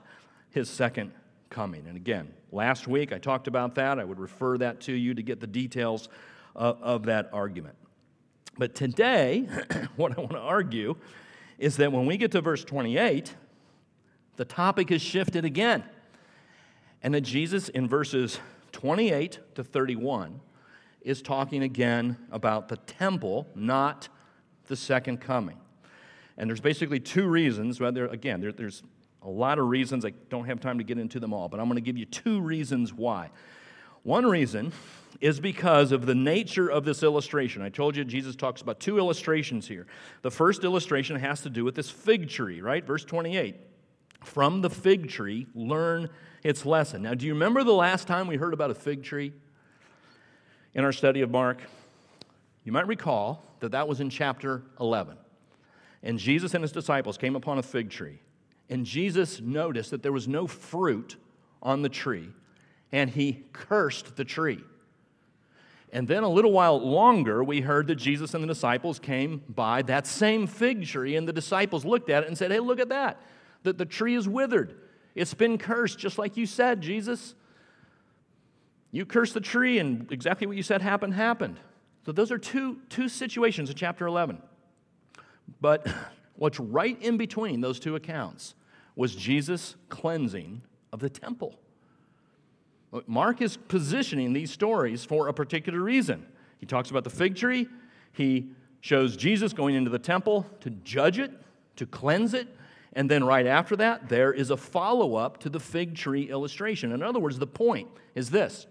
his 0.51 0.69
second 0.69 1.11
coming. 1.49 1.85
And 1.87 1.97
again, 1.97 2.33
last 2.51 2.87
week 2.87 3.11
I 3.11 3.17
talked 3.17 3.47
about 3.47 3.75
that. 3.75 3.99
I 3.99 4.03
would 4.03 4.19
refer 4.19 4.57
that 4.59 4.81
to 4.81 4.93
you 4.93 5.15
to 5.15 5.23
get 5.23 5.39
the 5.39 5.47
details 5.47 6.07
of, 6.55 6.81
of 6.81 7.03
that 7.05 7.29
argument. 7.33 7.75
But 8.57 8.75
today, 8.75 9.47
what 9.95 10.17
I 10.17 10.21
want 10.21 10.31
to 10.33 10.39
argue 10.39 10.95
is 11.57 11.77
that 11.77 11.91
when 11.91 12.05
we 12.05 12.17
get 12.17 12.31
to 12.31 12.41
verse 12.41 12.63
28, 12.63 13.35
the 14.35 14.45
topic 14.45 14.91
is 14.91 15.01
shifted 15.01 15.45
again. 15.45 15.83
And 17.01 17.13
that 17.13 17.21
Jesus, 17.21 17.69
in 17.69 17.87
verses 17.87 18.39
28 18.71 19.39
to 19.55 19.63
31, 19.63 20.41
is 21.01 21.21
talking 21.21 21.63
again 21.63 22.17
about 22.31 22.67
the 22.67 22.77
temple, 22.77 23.47
not 23.55 24.09
the 24.67 24.75
second 24.75 25.21
coming. 25.21 25.57
And 26.37 26.49
there's 26.49 26.59
basically 26.59 26.99
two 26.99 27.27
reasons. 27.27 27.79
Well, 27.79 27.91
there, 27.91 28.07
again, 28.07 28.41
there, 28.41 28.51
there's 28.51 28.83
a 29.21 29.29
lot 29.29 29.59
of 29.59 29.67
reasons. 29.67 30.03
I 30.03 30.13
don't 30.29 30.45
have 30.45 30.59
time 30.59 30.77
to 30.79 30.83
get 30.83 30.97
into 30.97 31.19
them 31.19 31.33
all, 31.33 31.47
but 31.47 31.59
I'm 31.59 31.67
going 31.67 31.75
to 31.77 31.81
give 31.81 31.97
you 31.97 32.05
two 32.05 32.41
reasons 32.41 32.93
why. 32.93 33.29
One 34.05 34.27
reason 34.27 34.71
is 35.19 35.39
because 35.39 35.91
of 35.91 36.05
the 36.05 36.13
nature 36.13 36.69
of 36.69 36.85
this 36.85 37.01
illustration. 37.01 37.63
I 37.63 37.69
told 37.69 37.97
you 37.97 38.05
Jesus 38.05 38.35
talks 38.35 38.61
about 38.61 38.79
two 38.79 38.99
illustrations 38.99 39.67
here. 39.67 39.87
The 40.21 40.29
first 40.29 40.63
illustration 40.63 41.15
has 41.15 41.41
to 41.41 41.49
do 41.49 41.65
with 41.65 41.73
this 41.73 41.89
fig 41.89 42.29
tree, 42.29 42.61
right? 42.61 42.85
Verse 42.85 43.03
28. 43.03 43.55
From 44.21 44.61
the 44.61 44.69
fig 44.69 45.09
tree, 45.09 45.47
learn 45.55 46.11
its 46.43 46.67
lesson. 46.67 47.01
Now, 47.01 47.15
do 47.15 47.25
you 47.25 47.33
remember 47.33 47.63
the 47.63 47.73
last 47.73 48.07
time 48.07 48.27
we 48.27 48.35
heard 48.35 48.53
about 48.53 48.69
a 48.69 48.75
fig 48.75 49.01
tree 49.01 49.33
in 50.75 50.83
our 50.83 50.91
study 50.91 51.21
of 51.21 51.31
Mark? 51.31 51.63
You 52.63 52.73
might 52.73 52.85
recall 52.85 53.43
that 53.59 53.71
that 53.71 53.87
was 53.87 54.01
in 54.01 54.11
chapter 54.11 54.61
11. 54.79 55.17
And 56.03 56.19
Jesus 56.19 56.53
and 56.53 56.63
his 56.63 56.71
disciples 56.71 57.17
came 57.17 57.35
upon 57.35 57.57
a 57.57 57.63
fig 57.63 57.89
tree. 57.89 58.19
And 58.69 58.85
Jesus 58.85 59.41
noticed 59.41 59.89
that 59.89 60.03
there 60.03 60.11
was 60.11 60.27
no 60.27 60.45
fruit 60.45 61.15
on 61.63 61.81
the 61.81 61.89
tree, 61.89 62.29
and 62.95 63.09
he 63.09 63.43
cursed 63.51 64.15
the 64.15 64.23
tree. 64.23 64.63
And 65.91 66.07
then 66.07 66.23
a 66.23 66.29
little 66.29 66.53
while 66.53 66.79
longer, 66.79 67.43
we 67.43 67.59
heard 67.59 67.87
that 67.87 67.95
Jesus 67.95 68.33
and 68.33 68.41
the 68.41 68.47
disciples 68.47 68.99
came 68.99 69.43
by 69.49 69.81
that 69.81 70.07
same 70.07 70.47
fig 70.47 70.85
tree, 70.85 71.17
and 71.17 71.27
the 71.27 71.33
disciples 71.33 71.83
looked 71.83 72.09
at 72.09 72.23
it 72.23 72.29
and 72.29 72.37
said, 72.37 72.53
Hey, 72.53 72.59
look 72.61 72.79
at 72.79 72.87
that. 72.89 73.21
The, 73.63 73.73
the 73.73 73.85
tree 73.85 74.15
is 74.15 74.29
withered. 74.29 74.77
It's 75.13 75.33
been 75.33 75.57
cursed, 75.57 75.99
just 75.99 76.17
like 76.17 76.37
you 76.37 76.45
said, 76.45 76.79
Jesus. 76.79 77.35
You 78.91 79.05
cursed 79.05 79.33
the 79.33 79.41
tree, 79.41 79.77
and 79.77 80.09
exactly 80.09 80.47
what 80.47 80.55
you 80.55 80.63
said 80.63 80.81
happened, 80.81 81.15
happened. 81.15 81.59
So 82.05 82.13
those 82.13 82.31
are 82.31 82.37
two, 82.37 82.77
two 82.87 83.09
situations 83.09 83.69
in 83.69 83.75
chapter 83.75 84.07
11. 84.07 84.41
But 85.59 85.85
what's 86.35 86.61
right 86.61 86.97
in 87.01 87.17
between 87.17 87.59
those 87.59 87.77
two 87.77 87.97
accounts 87.97 88.55
was 88.95 89.13
Jesus' 89.13 89.75
cleansing 89.89 90.61
of 90.93 91.01
the 91.01 91.09
temple. 91.09 91.59
Mark 93.07 93.41
is 93.41 93.57
positioning 93.57 94.33
these 94.33 94.51
stories 94.51 95.03
for 95.03 95.27
a 95.27 95.33
particular 95.33 95.79
reason. 95.79 96.25
He 96.59 96.65
talks 96.65 96.89
about 96.89 97.03
the 97.03 97.09
fig 97.09 97.35
tree, 97.35 97.67
he 98.11 98.49
shows 98.81 99.17
Jesus 99.17 99.51
going 99.51 99.75
into 99.75 99.89
the 99.89 99.99
temple 99.99 100.45
to 100.61 100.69
judge 100.69 101.19
it, 101.19 101.31
to 101.75 101.85
cleanse 101.85 102.33
it, 102.33 102.47
and 102.93 103.11
then 103.11 103.23
right 103.23 103.45
after 103.45 103.75
that, 103.75 104.07
there 104.07 104.31
is 104.31 104.51
a 104.51 104.57
follow 104.57 105.15
up 105.15 105.39
to 105.39 105.49
the 105.49 105.59
fig 105.59 105.95
tree 105.95 106.29
illustration. 106.29 106.93
In 106.93 107.03
other 107.03 107.19
words, 107.19 107.37
the 107.37 107.47
point 107.47 107.89
is 108.15 108.29
this 108.29 108.67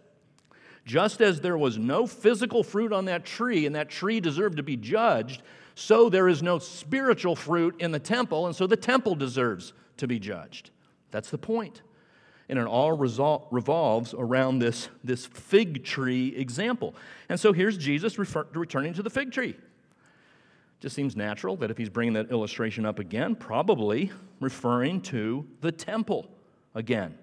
just 0.85 1.21
as 1.21 1.41
there 1.41 1.57
was 1.57 1.79
no 1.79 2.07
physical 2.07 2.63
fruit 2.63 2.93
on 2.93 3.07
that 3.07 3.25
tree 3.25 3.65
and 3.67 3.75
that 3.75 3.89
tree 3.89 4.21
deserved 4.21 4.59
to 4.59 4.63
be 4.63 4.77
judged, 4.77 5.43
so 5.75 6.09
there 6.09 6.29
is 6.29 6.43
no 6.43 6.59
spiritual 6.59 7.35
fruit 7.35 7.75
in 7.81 7.91
the 7.91 7.99
temple, 7.99 8.47
and 8.47 8.55
so 8.55 8.67
the 8.67 8.77
temple 8.77 9.15
deserves 9.15 9.73
to 9.97 10.07
be 10.07 10.19
judged. 10.19 10.71
That's 11.11 11.31
the 11.31 11.39
point. 11.39 11.83
And 12.49 12.59
it 12.59 12.67
all 12.67 12.97
resol- 12.97 13.47
revolves 13.51 14.15
around 14.15 14.59
this, 14.59 14.89
this 15.03 15.25
fig 15.27 15.85
tree 15.85 16.29
example. 16.37 16.95
And 17.29 17.41
so 17.41 17.53
here's 17.53 17.79
Jesus 17.79 18.19
refer- 18.19 18.47
returning 18.53 18.93
to 18.95 19.03
the 19.03 19.11
fig 19.11 19.33
tree. 19.33 19.57
Just 20.81 20.95
seems 20.95 21.17
natural 21.17 21.57
that 21.57 21.71
if 21.71 21.79
he's 21.79 21.89
bringing 21.89 22.13
that 22.15 22.31
illustration 22.31 22.85
up 22.85 22.99
again, 22.99 23.35
probably 23.35 24.13
referring 24.41 25.01
to 25.03 25.47
the 25.63 25.73
temple 25.73 26.29
again. 26.75 27.17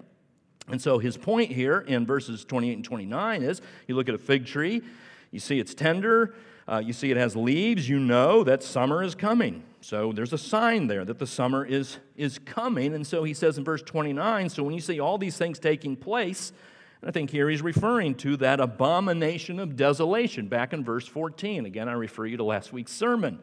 And 0.68 0.80
so 0.80 0.98
his 0.98 1.16
point 1.16 1.50
here 1.50 1.80
in 1.80 2.06
verses 2.06 2.44
28 2.44 2.72
and 2.72 2.84
29 2.84 3.42
is 3.42 3.60
you 3.86 3.94
look 3.94 4.08
at 4.08 4.14
a 4.14 4.18
fig 4.18 4.46
tree, 4.46 4.82
you 5.30 5.40
see 5.40 5.58
it's 5.58 5.74
tender, 5.74 6.34
uh, 6.68 6.82
you 6.84 6.92
see 6.92 7.10
it 7.10 7.16
has 7.16 7.34
leaves, 7.36 7.88
you 7.88 7.98
know 7.98 8.44
that 8.44 8.62
summer 8.62 9.02
is 9.02 9.14
coming. 9.14 9.62
So 9.80 10.12
there's 10.12 10.32
a 10.32 10.38
sign 10.38 10.86
there 10.86 11.04
that 11.04 11.18
the 11.18 11.26
summer 11.26 11.64
is, 11.64 11.98
is 12.16 12.38
coming. 12.38 12.94
And 12.94 13.06
so 13.06 13.24
he 13.24 13.34
says 13.34 13.58
in 13.58 13.64
verse 13.64 13.82
29 13.82 14.48
so 14.48 14.62
when 14.62 14.74
you 14.74 14.80
see 14.80 15.00
all 15.00 15.18
these 15.18 15.36
things 15.36 15.58
taking 15.58 15.96
place, 15.96 16.52
and 17.00 17.08
I 17.08 17.12
think 17.12 17.30
here 17.30 17.50
he's 17.50 17.62
referring 17.62 18.14
to 18.16 18.36
that 18.38 18.60
abomination 18.60 19.58
of 19.58 19.76
desolation 19.76 20.46
back 20.46 20.72
in 20.72 20.84
verse 20.84 21.06
14. 21.06 21.66
Again, 21.66 21.88
I 21.88 21.92
refer 21.92 22.26
you 22.26 22.36
to 22.36 22.44
last 22.44 22.72
week's 22.72 22.92
sermon. 22.92 23.40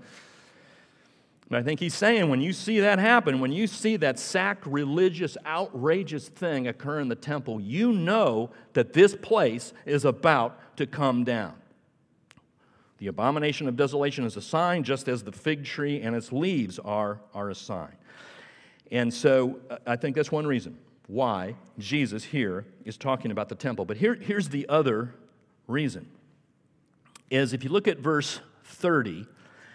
And 1.49 1.57
I 1.57 1.63
think 1.63 1.79
he's 1.79 1.95
saying 1.95 2.29
when 2.29 2.41
you 2.41 2.53
see 2.53 2.79
that 2.79 2.99
happen, 2.99 3.39
when 3.39 3.51
you 3.51 3.65
see 3.65 3.97
that 3.97 4.19
sacrilegious, 4.19 5.35
outrageous 5.45 6.29
thing 6.29 6.67
occur 6.67 6.99
in 6.99 7.09
the 7.09 7.15
temple, 7.15 7.59
you 7.59 7.91
know 7.91 8.51
that 8.73 8.93
this 8.93 9.15
place 9.15 9.73
is 9.85 10.05
about 10.05 10.77
to 10.77 10.85
come 10.85 11.23
down. 11.23 11.55
The 12.99 13.07
abomination 13.07 13.67
of 13.67 13.75
desolation 13.75 14.25
is 14.25 14.37
a 14.37 14.41
sign, 14.41 14.83
just 14.83 15.07
as 15.07 15.23
the 15.23 15.31
fig 15.31 15.65
tree 15.65 16.01
and 16.01 16.15
its 16.15 16.31
leaves 16.31 16.79
are, 16.79 17.19
are 17.33 17.49
a 17.49 17.55
sign. 17.55 17.95
And 18.91 19.13
so 19.13 19.59
I 19.87 19.95
think 19.95 20.15
that's 20.15 20.31
one 20.31 20.45
reason 20.45 20.77
why 21.07 21.55
Jesus 21.77 22.23
here 22.23 22.65
is 22.85 22.97
talking 22.97 23.31
about 23.31 23.49
the 23.49 23.55
temple. 23.55 23.85
But 23.85 23.97
here, 23.97 24.15
here's 24.15 24.49
the 24.49 24.67
other 24.69 25.15
reason 25.67 26.07
is 27.29 27.53
if 27.53 27.63
you 27.63 27.69
look 27.69 27.87
at 27.87 27.99
verse 27.99 28.41
30, 28.65 29.25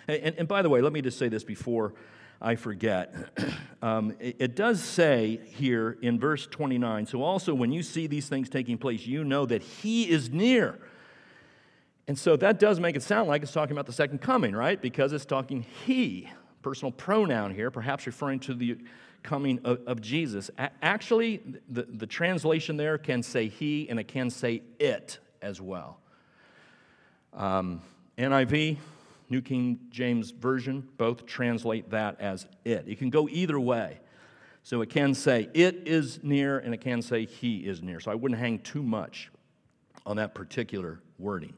and, 0.06 0.34
and 0.38 0.48
by 0.48 0.62
the 0.62 0.68
way, 0.68 0.80
let 0.80 0.92
me 0.92 1.00
just 1.00 1.18
say 1.18 1.28
this 1.28 1.44
before 1.44 1.94
I 2.40 2.56
forget. 2.56 3.14
Um, 3.82 4.16
it, 4.18 4.36
it, 4.38 4.56
does 4.56 4.82
say 4.82 5.40
here 5.44 5.98
in 6.00 6.18
verse 6.18 6.46
29 6.46 7.04
so 7.04 7.22
also 7.22 7.52
when 7.52 7.70
you 7.70 7.82
see 7.82 8.06
these 8.06 8.30
things 8.30 8.48
taking 8.48 8.78
place, 8.78 9.06
you 9.06 9.24
know 9.24 9.44
that 9.44 9.60
He 9.60 10.08
is 10.08 10.30
near. 10.30 10.78
And 12.06 12.18
so 12.18 12.36
that 12.36 12.58
does 12.58 12.80
make 12.80 12.96
it 12.96 13.02
sound 13.02 13.28
like 13.28 13.42
it's 13.42 13.52
talking 13.52 13.72
about 13.72 13.86
the 13.86 13.92
second 13.92 14.20
coming, 14.20 14.54
right? 14.54 14.80
Because 14.80 15.12
it's 15.12 15.24
talking 15.24 15.64
He, 15.86 16.28
personal 16.62 16.92
pronoun 16.92 17.54
here, 17.54 17.70
perhaps 17.70 18.06
referring 18.06 18.40
to 18.40 18.54
the 18.54 18.78
coming 19.22 19.58
of, 19.64 19.80
of 19.86 20.00
Jesus. 20.02 20.50
A- 20.58 20.70
actually, 20.82 21.42
the, 21.68 21.84
the 21.84 22.06
translation 22.06 22.76
there 22.76 22.98
can 22.98 23.22
say 23.22 23.48
He 23.48 23.88
and 23.88 23.98
it 23.98 24.08
can 24.08 24.28
say 24.28 24.62
it 24.78 25.18
as 25.40 25.60
well. 25.60 25.98
Um, 27.32 27.80
NIV, 28.18 28.76
New 29.30 29.40
King 29.40 29.80
James 29.90 30.30
Version, 30.30 30.86
both 30.98 31.26
translate 31.26 31.90
that 31.90 32.20
as 32.20 32.46
it. 32.64 32.84
It 32.86 32.98
can 32.98 33.10
go 33.10 33.28
either 33.28 33.58
way. 33.58 33.98
So 34.62 34.80
it 34.80 34.88
can 34.88 35.14
say 35.14 35.48
it 35.52 35.82
is 35.86 36.20
near 36.22 36.58
and 36.58 36.72
it 36.72 36.80
can 36.80 37.02
say 37.02 37.26
he 37.26 37.58
is 37.58 37.82
near. 37.82 38.00
So 38.00 38.10
I 38.10 38.14
wouldn't 38.14 38.40
hang 38.40 38.60
too 38.60 38.82
much 38.82 39.30
on 40.06 40.16
that 40.16 40.34
particular 40.34 41.00
wording. 41.18 41.54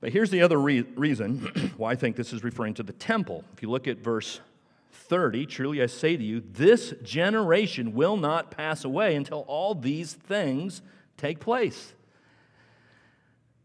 But 0.00 0.12
here's 0.12 0.30
the 0.30 0.42
other 0.42 0.60
re- 0.60 0.86
reason 0.94 1.72
why 1.76 1.92
I 1.92 1.94
think 1.96 2.16
this 2.16 2.32
is 2.32 2.44
referring 2.44 2.74
to 2.74 2.82
the 2.82 2.92
temple. 2.92 3.44
If 3.54 3.62
you 3.62 3.70
look 3.70 3.88
at 3.88 3.98
verse 3.98 4.40
30, 4.92 5.46
truly 5.46 5.82
I 5.82 5.86
say 5.86 6.16
to 6.16 6.22
you, 6.22 6.40
this 6.40 6.94
generation 7.02 7.94
will 7.94 8.16
not 8.16 8.50
pass 8.50 8.84
away 8.84 9.16
until 9.16 9.40
all 9.48 9.74
these 9.74 10.12
things 10.12 10.82
take 11.16 11.40
place. 11.40 11.94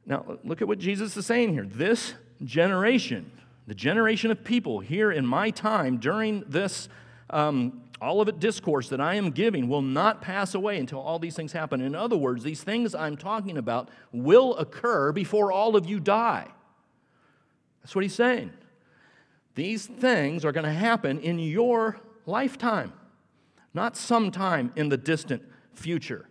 Now, 0.05 0.39
look 0.43 0.61
at 0.61 0.67
what 0.67 0.79
Jesus 0.79 1.15
is 1.15 1.25
saying 1.25 1.53
here. 1.53 1.65
This 1.65 2.13
generation, 2.43 3.31
the 3.67 3.75
generation 3.75 4.31
of 4.31 4.43
people 4.43 4.79
here 4.79 5.11
in 5.11 5.25
my 5.25 5.49
time 5.49 5.97
during 5.97 6.43
this 6.47 6.89
um, 7.29 7.82
Olivet 8.03 8.39
discourse 8.39 8.89
that 8.89 9.01
I 9.01 9.15
am 9.15 9.31
giving 9.31 9.67
will 9.67 9.81
not 9.81 10.21
pass 10.21 10.53
away 10.53 10.77
until 10.77 10.99
all 10.99 11.19
these 11.19 11.35
things 11.35 11.53
happen. 11.53 11.81
In 11.81 11.95
other 11.95 12.17
words, 12.17 12.43
these 12.43 12.63
things 12.63 12.93
I'm 12.93 13.17
talking 13.17 13.57
about 13.57 13.89
will 14.11 14.55
occur 14.57 15.11
before 15.11 15.51
all 15.51 15.75
of 15.75 15.85
you 15.89 15.99
die. 15.99 16.47
That's 17.81 17.95
what 17.95 18.03
he's 18.03 18.15
saying. 18.15 18.51
These 19.55 19.85
things 19.85 20.43
are 20.45 20.51
going 20.51 20.65
to 20.65 20.71
happen 20.71 21.19
in 21.19 21.39
your 21.39 21.99
lifetime, 22.25 22.93
not 23.73 23.95
sometime 23.95 24.71
in 24.75 24.89
the 24.89 24.97
distant 24.97 25.43
future. 25.73 26.27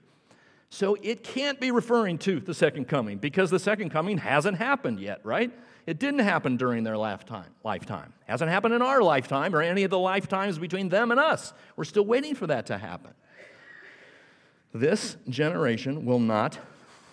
So 0.71 0.97
it 1.03 1.23
can't 1.23 1.61
be 1.61 1.71
referring 1.71 2.19
to 2.19 2.41
the 2.41 2.55
second 2.55 2.89
coming 2.89 3.19
because 3.19 3.51
the 3.51 3.59
second 3.59 3.91
coming 3.91 4.19
hasn't 4.19 4.57
happened 4.57 5.01
yet, 5.01 5.21
right? 5.23 5.53
It 5.87 5.99
didn't 5.99 6.21
happen 6.21 6.57
during 6.57 6.85
their 6.85 6.97
lifetime. 6.97 7.51
Lifetime 7.65 8.13
hasn't 8.27 8.51
happened 8.51 8.75
in 8.75 8.83
our 8.83 9.03
lifetime 9.03 9.55
or 9.55 9.63
any 9.63 9.83
of 9.83 9.91
the 9.91 9.99
lifetimes 9.99 10.59
between 10.59 10.89
them 10.89 11.11
and 11.11 11.19
us. 11.19 11.53
We're 11.77 11.85
still 11.85 12.05
waiting 12.05 12.35
for 12.35 12.47
that 12.47 12.67
to 12.67 12.79
happen. 12.79 13.13
This 14.73 15.17
generation 15.29 16.07
will 16.07 16.21
not 16.21 16.59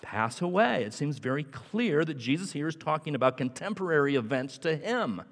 pass 0.02 0.40
away. 0.40 0.84
It 0.84 0.94
seems 0.94 1.18
very 1.18 1.44
clear 1.44 2.04
that 2.04 2.16
Jesus 2.16 2.52
here 2.52 2.68
is 2.68 2.76
talking 2.76 3.14
about 3.14 3.36
contemporary 3.36 4.16
events 4.16 4.56
to 4.58 4.76
him, 4.76 5.22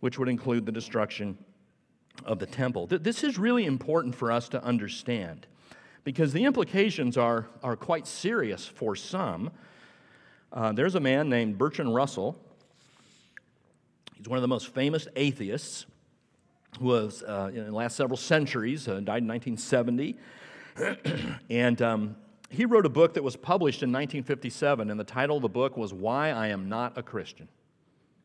which 0.00 0.18
would 0.18 0.28
include 0.28 0.64
the 0.64 0.72
destruction 0.72 1.36
of 2.24 2.38
the 2.38 2.46
temple. 2.46 2.86
This 2.86 3.24
is 3.24 3.38
really 3.38 3.64
important 3.64 4.14
for 4.14 4.30
us 4.30 4.48
to 4.50 4.62
understand 4.62 5.46
because 6.04 6.32
the 6.32 6.44
implications 6.44 7.16
are, 7.16 7.48
are 7.62 7.76
quite 7.76 8.06
serious 8.06 8.66
for 8.66 8.94
some. 8.94 9.50
Uh, 10.52 10.70
there's 10.70 10.94
a 10.94 11.00
man 11.00 11.30
named 11.30 11.56
Bertrand 11.56 11.94
Russell. 11.94 12.38
He's 14.16 14.28
one 14.28 14.36
of 14.36 14.42
the 14.42 14.48
most 14.48 14.68
famous 14.68 15.08
atheists 15.16 15.86
who 16.78 16.86
was 16.86 17.22
uh, 17.22 17.50
in 17.54 17.64
the 17.64 17.72
last 17.72 17.96
several 17.96 18.18
centuries, 18.18 18.86
uh, 18.86 19.00
died 19.00 19.22
in 19.22 19.28
1970. 19.28 20.16
and 21.50 21.80
um, 21.80 22.16
he 22.50 22.66
wrote 22.66 22.84
a 22.84 22.90
book 22.90 23.14
that 23.14 23.24
was 23.24 23.34
published 23.34 23.82
in 23.82 23.90
1957, 23.90 24.90
and 24.90 25.00
the 25.00 25.04
title 25.04 25.36
of 25.36 25.42
the 25.42 25.48
book 25.48 25.78
was 25.78 25.94
Why 25.94 26.30
I 26.30 26.48
Am 26.48 26.68
Not 26.68 26.98
a 26.98 27.02
Christian. 27.02 27.48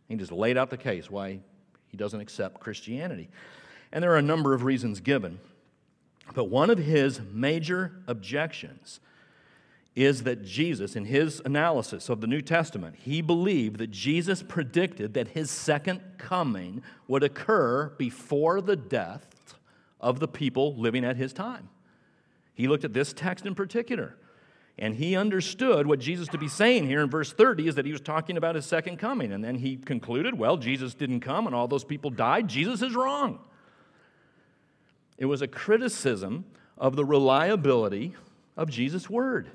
He 0.10 0.16
just 0.16 0.32
laid 0.32 0.58
out 0.58 0.70
the 0.70 0.78
case 0.78 1.10
why 1.10 1.40
he 1.88 1.98
doesn't 1.98 2.20
accept 2.20 2.60
Christianity. 2.60 3.30
And 3.94 4.04
there 4.04 4.12
are 4.12 4.18
a 4.18 4.22
number 4.22 4.54
of 4.54 4.64
reasons 4.64 5.00
given. 5.00 5.40
But 6.34 6.46
one 6.46 6.70
of 6.70 6.78
his 6.78 7.22
major 7.32 7.94
objections 8.06 9.00
is 9.98 10.22
that 10.22 10.46
Jesus, 10.46 10.96
in 10.96 11.06
his 11.06 11.42
analysis 11.44 12.08
of 12.08 12.22
the 12.22 12.28
New 12.28 12.44
Testament, 12.44 12.96
he 13.00 13.20
believed 13.20 13.80
that 13.80 13.90
Jesus 13.90 14.44
predicted 14.44 15.16
that 15.16 15.30
his 15.30 15.50
second 15.50 16.02
coming 16.20 16.84
would 17.08 17.24
occur 17.24 17.90
before 17.98 18.62
the 18.62 18.76
death 18.76 19.26
of 20.00 20.20
the 20.20 20.28
people 20.28 20.76
living 20.76 21.04
at 21.04 21.18
his 21.18 21.34
time. 21.34 21.70
He 22.54 22.68
looked 22.68 22.86
at 22.86 22.94
this 22.94 23.12
text 23.12 23.48
in 23.48 23.56
particular. 23.56 24.16
And 24.78 24.94
he 24.94 25.16
understood 25.16 25.88
what 25.88 25.98
Jesus 25.98 26.28
to 26.28 26.38
be 26.38 26.48
saying 26.48 26.86
here 26.86 27.02
in 27.02 27.10
verse 27.10 27.34
30 27.34 27.68
is 27.68 27.74
that 27.74 27.86
he 27.88 27.92
was 27.92 28.02
talking 28.02 28.38
about 28.38 28.54
his 28.54 28.68
second 28.68 28.98
coming. 28.98 29.32
And 29.32 29.44
then 29.44 29.56
he 29.56 29.78
concluded, 29.78 30.38
well, 30.38 30.58
Jesus 30.58 30.94
didn't 30.94 31.22
come 31.22 31.48
and 31.48 31.56
all 31.56 31.68
those 31.68 31.84
people 31.84 32.12
died. 32.12 32.48
Jesus 32.48 32.84
is 32.84 32.94
wrong. 32.94 33.40
It 35.18 35.26
was 35.26 35.42
a 35.42 35.48
criticism 35.48 36.46
of 36.78 36.96
the 36.96 37.04
reliability 37.04 38.14
of 38.56 38.70
Jesus' 38.70 39.10
word. 39.10 39.50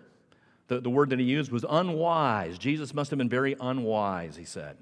The, 0.72 0.80
the 0.80 0.88
word 0.88 1.10
that 1.10 1.18
he 1.18 1.26
used 1.26 1.52
was 1.52 1.66
unwise. 1.68 2.56
Jesus 2.56 2.94
must 2.94 3.10
have 3.10 3.18
been 3.18 3.28
very 3.28 3.54
unwise, 3.60 4.36
he 4.36 4.46
said, 4.46 4.78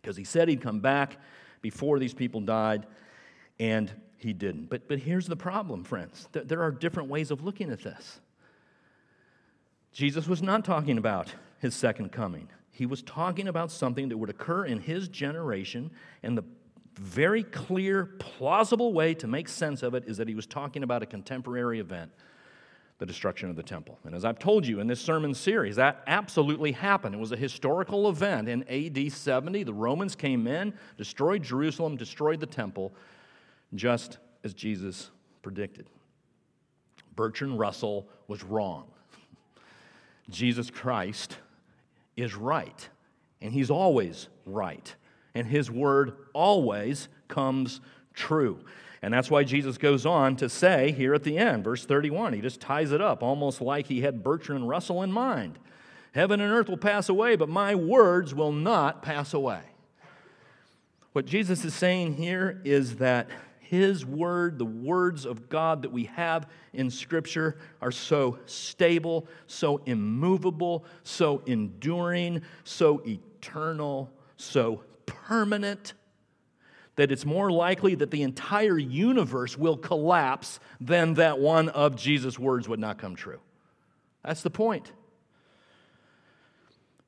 because 0.00 0.16
he 0.16 0.24
said 0.24 0.48
he'd 0.48 0.62
come 0.62 0.80
back 0.80 1.18
before 1.60 1.98
these 1.98 2.14
people 2.14 2.40
died, 2.40 2.86
and 3.60 3.92
he 4.16 4.32
didn't. 4.32 4.70
But, 4.70 4.88
but 4.88 5.00
here's 5.00 5.26
the 5.26 5.36
problem, 5.36 5.84
friends 5.84 6.28
there 6.32 6.62
are 6.62 6.70
different 6.70 7.10
ways 7.10 7.30
of 7.30 7.44
looking 7.44 7.70
at 7.70 7.82
this. 7.82 8.20
Jesus 9.92 10.26
was 10.26 10.40
not 10.42 10.64
talking 10.64 10.96
about 10.96 11.34
his 11.58 11.74
second 11.74 12.10
coming. 12.10 12.48
He 12.70 12.86
was 12.86 13.02
talking 13.02 13.48
about 13.48 13.70
something 13.70 14.08
that 14.08 14.16
would 14.16 14.30
occur 14.30 14.64
in 14.64 14.80
his 14.80 15.08
generation, 15.08 15.90
and 16.22 16.38
the 16.38 16.44
very 16.94 17.42
clear, 17.42 18.06
plausible 18.18 18.94
way 18.94 19.12
to 19.12 19.26
make 19.26 19.46
sense 19.46 19.82
of 19.82 19.94
it 19.94 20.04
is 20.06 20.16
that 20.16 20.26
he 20.26 20.34
was 20.34 20.46
talking 20.46 20.82
about 20.82 21.02
a 21.02 21.06
contemporary 21.06 21.80
event 21.80 22.12
the 22.98 23.06
destruction 23.06 23.48
of 23.48 23.56
the 23.56 23.62
temple. 23.62 23.98
And 24.04 24.14
as 24.14 24.24
I've 24.24 24.38
told 24.38 24.66
you 24.66 24.80
in 24.80 24.88
this 24.88 25.00
sermon 25.00 25.32
series, 25.32 25.76
that 25.76 26.02
absolutely 26.06 26.72
happened. 26.72 27.14
It 27.14 27.18
was 27.18 27.32
a 27.32 27.36
historical 27.36 28.08
event 28.08 28.48
in 28.48 28.64
AD 28.68 29.12
70. 29.12 29.62
The 29.62 29.72
Romans 29.72 30.16
came 30.16 30.46
in, 30.48 30.74
destroyed 30.96 31.42
Jerusalem, 31.42 31.96
destroyed 31.96 32.40
the 32.40 32.46
temple, 32.46 32.92
just 33.74 34.18
as 34.42 34.52
Jesus 34.52 35.10
predicted. 35.42 35.86
Bertrand 37.14 37.58
Russell 37.58 38.08
was 38.26 38.42
wrong. 38.42 38.84
Jesus 40.30 40.70
Christ 40.70 41.36
is 42.16 42.34
right, 42.34 42.88
and 43.40 43.52
he's 43.52 43.70
always 43.70 44.28
right, 44.44 44.94
and 45.34 45.46
his 45.46 45.70
word 45.70 46.16
always 46.32 47.08
comes 47.28 47.80
true. 48.18 48.58
And 49.00 49.14
that's 49.14 49.30
why 49.30 49.44
Jesus 49.44 49.78
goes 49.78 50.04
on 50.04 50.36
to 50.36 50.48
say 50.48 50.90
here 50.92 51.14
at 51.14 51.22
the 51.22 51.38
end, 51.38 51.62
verse 51.62 51.84
31, 51.84 52.32
he 52.32 52.40
just 52.40 52.60
ties 52.60 52.90
it 52.90 53.00
up 53.00 53.22
almost 53.22 53.60
like 53.60 53.86
he 53.86 54.00
had 54.00 54.24
Bertrand 54.24 54.68
Russell 54.68 55.02
in 55.02 55.12
mind. 55.12 55.58
Heaven 56.12 56.40
and 56.40 56.52
earth 56.52 56.68
will 56.68 56.78
pass 56.78 57.08
away, 57.08 57.36
but 57.36 57.48
my 57.48 57.74
words 57.74 58.34
will 58.34 58.50
not 58.50 59.02
pass 59.02 59.34
away. 59.34 59.60
What 61.12 61.26
Jesus 61.26 61.64
is 61.64 61.74
saying 61.74 62.14
here 62.14 62.60
is 62.64 62.96
that 62.96 63.28
his 63.60 64.04
word, 64.04 64.58
the 64.58 64.64
words 64.64 65.26
of 65.26 65.48
God 65.48 65.82
that 65.82 65.92
we 65.92 66.04
have 66.04 66.48
in 66.72 66.90
Scripture, 66.90 67.58
are 67.80 67.92
so 67.92 68.38
stable, 68.46 69.28
so 69.46 69.78
immovable, 69.86 70.84
so 71.04 71.42
enduring, 71.46 72.42
so 72.64 73.02
eternal, 73.06 74.10
so 74.36 74.82
permanent 75.06 75.92
that 76.98 77.12
it's 77.12 77.24
more 77.24 77.48
likely 77.48 77.94
that 77.94 78.10
the 78.10 78.22
entire 78.22 78.76
universe 78.76 79.56
will 79.56 79.76
collapse 79.76 80.58
than 80.80 81.14
that 81.14 81.38
one 81.38 81.68
of 81.68 81.94
Jesus' 81.94 82.40
words 82.40 82.68
would 82.68 82.80
not 82.80 82.98
come 82.98 83.14
true. 83.14 83.38
That's 84.24 84.42
the 84.42 84.50
point. 84.50 84.90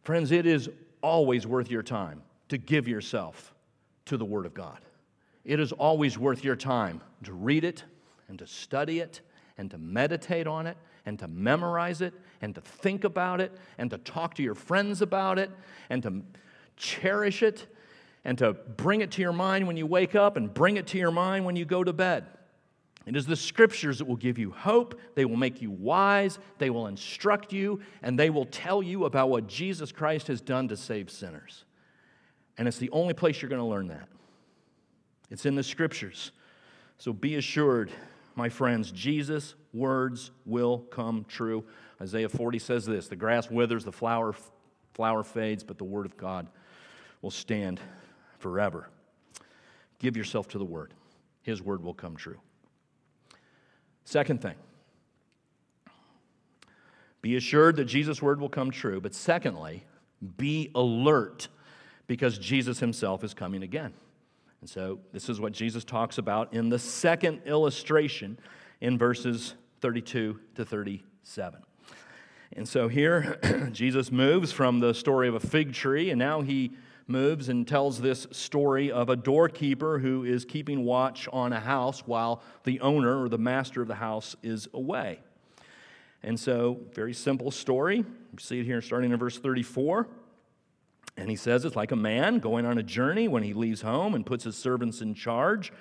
Friends, 0.05 0.31
it 0.31 0.47
is 0.47 0.71
always 1.03 1.45
worth 1.45 1.73
your 1.73 1.83
time 1.83 2.23
to 2.51 2.57
give 2.57 2.87
yourself 2.87 3.53
to 4.05 4.17
the 4.17 4.25
Word 4.25 4.47
of 4.47 4.55
God. 4.55 4.79
It 5.45 5.59
is 5.59 5.73
always 5.73 6.17
worth 6.17 6.45
your 6.45 6.55
time 6.55 7.01
to 7.25 7.33
read 7.33 7.65
it 7.65 7.83
and 8.29 8.39
to 8.39 8.47
study 8.47 9.01
it 9.01 9.23
and 9.59 9.73
to 9.73 9.79
meditate 9.79 10.47
on 10.47 10.69
it 10.69 10.77
and 11.05 11.19
to 11.19 11.27
memorize 11.27 12.01
it 12.01 12.15
and 12.43 12.55
to 12.55 12.61
think 12.61 13.03
about 13.03 13.41
it 13.41 13.51
and 13.77 13.91
to 13.91 13.99
talk 13.99 14.35
to 14.35 14.43
your 14.45 14.55
friends 14.55 15.03
about 15.03 15.41
it 15.41 15.51
and 15.89 16.01
to 16.05 16.23
cherish 16.77 17.43
it 17.43 17.67
and 18.25 18.37
to 18.39 18.53
bring 18.53 19.01
it 19.01 19.11
to 19.13 19.23
your 19.23 19.33
mind 19.33 19.67
when 19.67 19.77
you 19.77 19.87
wake 19.87 20.15
up 20.15 20.37
and 20.37 20.53
bring 20.53 20.77
it 20.77 20.87
to 20.89 20.99
your 20.99 21.11
mind 21.11 21.45
when 21.45 21.57
you 21.57 21.65
go 21.65 21.83
to 21.83 21.93
bed. 21.93 22.27
It 23.07 23.17
is 23.17 23.27
the 23.27 23.37
scriptures 23.37 23.99
that 23.99 24.07
will 24.07 24.17
give 24.17 24.39
you 24.39 24.51
hope, 24.51 25.01
they 25.15 25.25
will 25.25 25.37
make 25.37 25.63
you 25.63 25.71
wise, 25.71 26.39
they 26.59 26.71
will 26.71 26.87
instruct 26.87 27.53
you, 27.53 27.81
and 28.03 28.19
they 28.19 28.31
will 28.31 28.45
tell 28.45 28.83
you 28.83 29.07
about 29.07 29.31
what 29.31 29.47
Jesus 29.47 29.91
Christ 29.91 30.27
has 30.27 30.41
done 30.41 30.69
to 30.69 30.77
save 30.77 31.11
sinners. 31.11 31.65
And 32.59 32.69
it's 32.69 32.77
the 32.77 32.91
only 32.91 33.15
place 33.15 33.41
you're 33.41 33.49
going 33.49 33.63
to 33.63 33.67
learn 33.67 33.89
that. 33.89 34.07
It's 35.31 35.47
in 35.47 35.55
the 35.55 35.63
scriptures. 35.63 36.33
So 36.99 37.13
be 37.13 37.37
assured, 37.37 37.91
my 38.37 38.51
friends, 38.51 38.93
Jesus' 38.93 39.55
words 39.73 40.31
will 40.45 40.79
come 40.79 41.25
true. 41.27 41.65
Isaiah 42.03 42.29
40 42.29 42.59
says 42.59 42.85
this 42.85 43.09
The 43.09 43.17
grass 43.17 43.51
withers, 43.51 43.85
the 43.85 43.93
flower, 43.93 44.35
flower 44.93 45.23
fades, 45.23 45.65
but 45.65 45.79
the 45.79 45.85
word 45.85 46.05
of 46.05 46.19
God 46.19 46.49
will 47.23 47.31
stand 47.31 47.81
forever. 48.41 48.89
Give 49.99 50.17
yourself 50.17 50.49
to 50.49 50.59
the 50.59 50.65
Word, 50.65 50.95
His 51.43 51.63
Word 51.63 51.83
will 51.83 51.95
come 51.95 52.17
true. 52.17 52.41
Second 54.05 54.43
thing, 54.43 54.57
be 57.23 57.37
assured 57.37 57.77
that 57.77 57.85
Jesus' 57.85 58.21
Word 58.21 58.41
will 58.41 58.49
come 58.49 58.71
true. 58.71 59.01
But 59.01 59.15
secondly, 59.15 59.85
be 60.37 60.71
alert 60.75 61.49
because 62.07 62.39
Jesus 62.39 62.81
Himself 62.81 63.23
is 63.23 63.35
coming 63.35 63.63
again. 63.63 63.93
And 64.61 64.69
so, 64.69 64.99
this 65.13 65.29
is 65.29 65.41
what 65.41 65.53
Jesus 65.53 65.85
talks 65.85 66.19
about 66.19 66.53
in 66.53 66.69
the 66.69 66.79
second 66.79 67.43
illustration 67.47 68.39
in 68.81 68.99
verses 68.99 69.55
32 69.81 70.39
to 70.57 70.65
37. 70.65 71.61
And 72.55 72.69
so, 72.69 72.89
here, 72.89 73.39
Jesus 73.73 74.11
moves 74.11 74.53
from 74.53 74.81
the 74.81 74.93
story 74.93 75.29
of 75.29 75.35
a 75.35 75.41
fig 75.41 75.73
tree, 75.73 76.11
and 76.11 76.19
now 76.19 76.41
he 76.43 76.73
moves 77.11 77.49
and 77.49 77.67
tells 77.67 78.01
this 78.01 78.27
story 78.31 78.91
of 78.91 79.09
a 79.09 79.17
doorkeeper 79.17 79.99
who 79.99 80.25
is 80.25 80.45
keeping 80.45 80.85
watch 80.85 81.29
on 81.33 81.53
a 81.53 81.61
house 81.61 82.01
while 82.07 82.43
the 82.65 82.81
owner 82.81 83.23
or 83.23 83.29
the 83.29 83.39
master 83.39 83.83
of 83.83 83.89
the 83.89 83.97
house 83.97 84.37
is 84.43 84.69
away. 84.73 85.19
And 86.23 86.39
so, 86.39 86.79
very 86.95 87.15
simple 87.15 87.51
story. 87.51 87.99
You 87.99 88.39
see 88.39 88.61
it 88.61 88.65
here 88.65 88.83
starting 88.83 89.11
in 89.11 89.19
verse 89.19 89.39
34. 89.39 90.07
And 91.17 91.29
he 91.29 91.37
says 91.37 91.65
it's 91.65 91.77
like 91.77 91.93
a 91.93 91.97
man 91.97 92.39
going 92.39 92.65
on 92.65 92.79
a 92.79 92.83
journey 92.83 93.29
when 93.29 93.43
he 93.43 93.53
leaves 93.53 93.83
home 93.83 94.15
and 94.15 94.25
puts 94.25 94.45
his 94.45 94.57
servants 94.57 95.01
in 95.01 95.15
charge, 95.15 95.73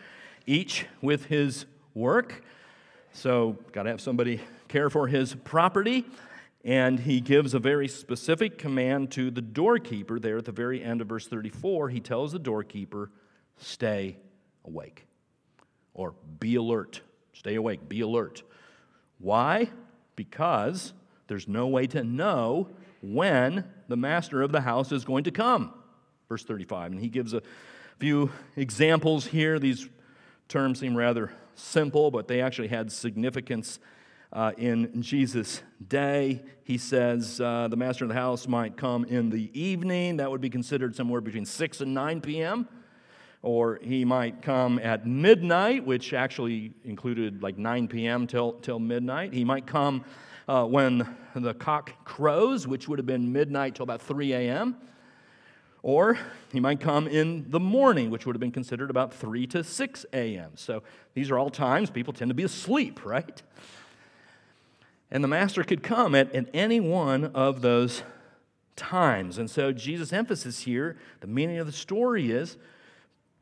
each 0.47 0.85
with 1.01 1.25
his 1.25 1.65
work. 1.93 2.43
So, 3.11 3.57
got 3.71 3.83
to 3.83 3.89
have 3.89 4.01
somebody 4.01 4.41
care 4.67 4.89
for 4.89 5.07
his 5.07 5.35
property. 5.35 6.05
And 6.65 6.99
he 6.99 7.21
gives 7.21 7.53
a 7.53 7.59
very 7.59 7.87
specific 7.87 8.57
command 8.57 9.11
to 9.11 9.31
the 9.31 9.41
doorkeeper 9.41 10.19
there 10.19 10.37
at 10.37 10.45
the 10.45 10.51
very 10.51 10.83
end 10.83 11.01
of 11.01 11.07
verse 11.07 11.27
34. 11.27 11.89
He 11.89 11.99
tells 11.99 12.33
the 12.33 12.39
doorkeeper, 12.39 13.11
Stay 13.57 14.17
awake, 14.65 15.05
or 15.93 16.15
be 16.39 16.55
alert. 16.55 17.01
Stay 17.33 17.55
awake, 17.55 17.87
be 17.87 18.01
alert. 18.01 18.43
Why? 19.19 19.69
Because 20.15 20.93
there's 21.27 21.47
no 21.47 21.67
way 21.67 21.87
to 21.87 22.03
know 22.03 22.69
when 23.01 23.65
the 23.87 23.97
master 23.97 24.41
of 24.41 24.51
the 24.51 24.61
house 24.61 24.91
is 24.91 25.05
going 25.05 25.23
to 25.25 25.31
come. 25.31 25.73
Verse 26.27 26.43
35. 26.43 26.91
And 26.91 26.99
he 27.01 27.09
gives 27.09 27.33
a 27.33 27.41
few 27.99 28.31
examples 28.55 29.27
here. 29.27 29.59
These 29.59 29.87
terms 30.47 30.79
seem 30.79 30.95
rather 30.95 31.31
simple, 31.55 32.11
but 32.11 32.27
they 32.27 32.41
actually 32.41 32.67
had 32.69 32.91
significance 32.91 33.79
uh, 34.31 34.51
in 34.57 35.01
Jesus' 35.01 35.61
day. 35.87 36.41
He 36.63 36.77
says 36.77 37.41
uh, 37.41 37.67
the 37.67 37.77
master 37.77 38.05
of 38.05 38.09
the 38.09 38.15
house 38.15 38.47
might 38.47 38.77
come 38.77 39.05
in 39.05 39.29
the 39.29 39.49
evening. 39.59 40.17
That 40.17 40.29
would 40.29 40.41
be 40.41 40.49
considered 40.49 40.95
somewhere 40.95 41.21
between 41.21 41.45
6 41.45 41.81
and 41.81 41.93
9 41.93 42.21
p.m. 42.21 42.67
Or 43.41 43.79
he 43.81 44.05
might 44.05 44.41
come 44.41 44.79
at 44.79 45.07
midnight, 45.07 45.85
which 45.85 46.13
actually 46.13 46.73
included 46.83 47.41
like 47.41 47.57
9 47.57 47.87
p.m. 47.87 48.27
till, 48.27 48.53
till 48.53 48.79
midnight. 48.79 49.33
He 49.33 49.45
might 49.45 49.65
come 49.65 50.03
uh, 50.47 50.65
when 50.65 51.15
the 51.35 51.53
cock 51.53 52.05
crows, 52.05 52.67
which 52.67 52.87
would 52.87 52.99
have 52.99 53.05
been 53.05 53.31
midnight 53.31 53.75
till 53.75 53.83
about 53.83 54.01
3 54.01 54.33
a.m. 54.33 54.75
Or 55.81 56.17
he 56.51 56.59
might 56.59 56.81
come 56.81 57.07
in 57.07 57.49
the 57.49 57.59
morning, 57.59 58.09
which 58.09 58.25
would 58.25 58.35
have 58.35 58.41
been 58.41 58.51
considered 58.51 58.89
about 58.89 59.13
3 59.13 59.47
to 59.47 59.63
6 59.63 60.05
a.m. 60.11 60.51
So 60.55 60.83
these 61.13 61.31
are 61.31 61.37
all 61.37 61.49
times 61.49 61.89
people 61.89 62.13
tend 62.13 62.29
to 62.29 62.35
be 62.35 62.43
asleep, 62.43 63.05
right? 63.05 63.41
And 65.11 65.23
the 65.23 65.27
master 65.27 65.63
could 65.63 65.81
come 65.81 66.13
at, 66.13 66.33
at 66.35 66.47
any 66.53 66.79
one 66.79 67.25
of 67.25 67.61
those 67.61 68.03
times. 68.75 69.37
And 69.37 69.49
so 69.49 69.71
Jesus' 69.71 70.13
emphasis 70.13 70.61
here, 70.61 70.97
the 71.21 71.27
meaning 71.27 71.57
of 71.57 71.65
the 71.65 71.73
story 71.73 72.31
is 72.31 72.57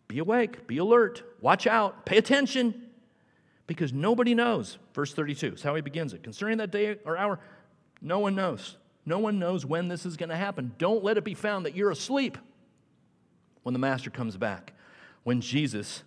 be 0.08 0.20
awake, 0.20 0.68
be 0.68 0.78
alert, 0.78 1.24
watch 1.42 1.68
out, 1.68 2.06
pay 2.06 2.18
attention, 2.18 2.90
because 3.68 3.92
nobody 3.92 4.34
knows. 4.34 4.78
Verse 4.94 5.14
32 5.14 5.54
is 5.54 5.64
how 5.64 5.76
he 5.76 5.82
begins 5.82 6.14
it. 6.14 6.24
Concerning 6.24 6.58
that 6.60 6.72
day 6.72 6.98
or 7.06 7.18
hour, 7.18 7.40
no 8.02 8.20
one 8.20 8.34
knows. 8.34 8.78
No 9.06 9.20
one 9.20 9.40
knows 9.40 9.66
when 9.66 9.90
this 9.90 10.06
is 10.06 10.18
going 10.18 10.30
to 10.30 10.36
happen. 10.36 10.74
Don't 10.78 11.04
let 11.04 11.18
it 11.18 11.24
be 11.24 11.34
found 11.34 11.66
that 11.66 11.76
you're 11.76 11.92
asleep 11.92 12.38
when 13.64 13.74
the 13.74 13.80
master 13.80 14.10
comes 14.10 14.38
back, 14.38 14.74
when 15.24 15.42
Jesus 15.42 16.04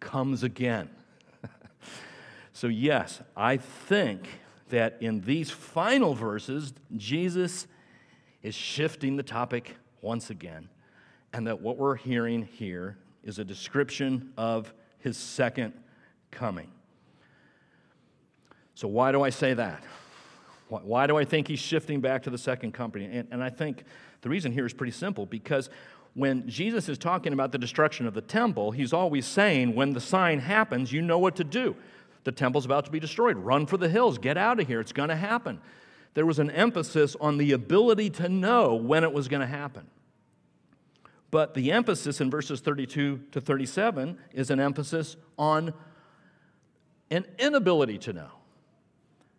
comes 0.00 0.42
again. 0.42 0.88
so, 2.52 2.68
yes, 2.68 3.20
I 3.36 3.58
think 3.58 4.26
that 4.72 4.96
in 5.02 5.20
these 5.20 5.50
final 5.50 6.14
verses, 6.14 6.72
Jesus 6.96 7.66
is 8.42 8.54
shifting 8.54 9.16
the 9.16 9.22
topic 9.22 9.76
once 10.00 10.30
again, 10.30 10.70
and 11.34 11.46
that 11.46 11.60
what 11.60 11.76
we're 11.76 11.94
hearing 11.94 12.42
here 12.42 12.96
is 13.22 13.38
a 13.38 13.44
description 13.44 14.32
of 14.38 14.72
his 14.98 15.18
second 15.18 15.74
coming. 16.30 16.70
So, 18.74 18.88
why 18.88 19.12
do 19.12 19.22
I 19.22 19.28
say 19.28 19.52
that? 19.52 19.84
Why 20.70 21.06
do 21.06 21.18
I 21.18 21.26
think 21.26 21.48
he's 21.48 21.58
shifting 21.58 22.00
back 22.00 22.22
to 22.22 22.30
the 22.30 22.38
second 22.38 22.72
coming? 22.72 23.12
And, 23.12 23.28
and 23.30 23.44
I 23.44 23.50
think 23.50 23.84
the 24.22 24.30
reason 24.30 24.52
here 24.52 24.64
is 24.64 24.72
pretty 24.72 24.92
simple 24.92 25.26
because 25.26 25.68
when 26.14 26.48
Jesus 26.48 26.88
is 26.88 26.96
talking 26.96 27.34
about 27.34 27.52
the 27.52 27.58
destruction 27.58 28.06
of 28.06 28.14
the 28.14 28.22
temple, 28.22 28.70
he's 28.70 28.94
always 28.94 29.26
saying, 29.26 29.74
when 29.74 29.92
the 29.92 30.00
sign 30.00 30.38
happens, 30.38 30.90
you 30.90 31.02
know 31.02 31.18
what 31.18 31.36
to 31.36 31.44
do. 31.44 31.76
The 32.24 32.32
temple's 32.32 32.64
about 32.64 32.84
to 32.84 32.90
be 32.90 33.00
destroyed. 33.00 33.36
Run 33.36 33.66
for 33.66 33.76
the 33.76 33.88
hills. 33.88 34.18
Get 34.18 34.36
out 34.36 34.60
of 34.60 34.66
here. 34.66 34.80
It's 34.80 34.92
going 34.92 35.08
to 35.08 35.16
happen. 35.16 35.60
There 36.14 36.26
was 36.26 36.38
an 36.38 36.50
emphasis 36.50 37.16
on 37.20 37.38
the 37.38 37.52
ability 37.52 38.10
to 38.10 38.28
know 38.28 38.74
when 38.74 39.02
it 39.02 39.12
was 39.12 39.28
going 39.28 39.40
to 39.40 39.46
happen. 39.46 39.86
But 41.30 41.54
the 41.54 41.72
emphasis 41.72 42.20
in 42.20 42.30
verses 42.30 42.60
32 42.60 43.20
to 43.32 43.40
37 43.40 44.18
is 44.32 44.50
an 44.50 44.60
emphasis 44.60 45.16
on 45.38 45.72
an 47.10 47.24
inability 47.38 47.98
to 47.98 48.12
know. 48.12 48.30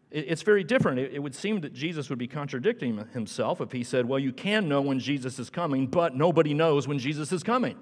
It's 0.10 0.44
very 0.44 0.64
different. 0.64 1.00
It 1.00 1.22
would 1.22 1.34
seem 1.34 1.62
that 1.62 1.74
Jesus 1.74 2.10
would 2.10 2.20
be 2.20 2.28
contradicting 2.28 3.08
himself 3.14 3.62
if 3.62 3.72
he 3.72 3.84
said, 3.84 4.08
Well, 4.08 4.20
you 4.20 4.32
can 4.32 4.68
know 4.68 4.82
when 4.82 5.00
Jesus 5.00 5.40
is 5.40 5.50
coming, 5.50 5.88
but 5.88 6.16
nobody 6.16 6.54
knows 6.54 6.88
when 6.88 7.00
Jesus 7.00 7.32
is 7.32 7.42
coming. 7.42 7.78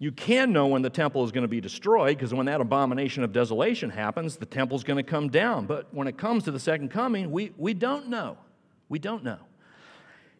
You 0.00 0.12
can 0.12 0.52
know 0.52 0.68
when 0.68 0.82
the 0.82 0.90
temple 0.90 1.24
is 1.24 1.32
going 1.32 1.42
to 1.42 1.48
be 1.48 1.60
destroyed 1.60 2.16
because 2.16 2.32
when 2.32 2.46
that 2.46 2.60
abomination 2.60 3.24
of 3.24 3.32
desolation 3.32 3.90
happens, 3.90 4.36
the 4.36 4.46
temple's 4.46 4.84
going 4.84 4.96
to 4.96 5.02
come 5.02 5.28
down. 5.28 5.66
But 5.66 5.92
when 5.92 6.06
it 6.06 6.16
comes 6.16 6.44
to 6.44 6.52
the 6.52 6.60
second 6.60 6.90
coming, 6.90 7.32
we, 7.32 7.52
we 7.56 7.74
don't 7.74 8.08
know. 8.08 8.38
We 8.88 9.00
don't 9.00 9.24
know. 9.24 9.38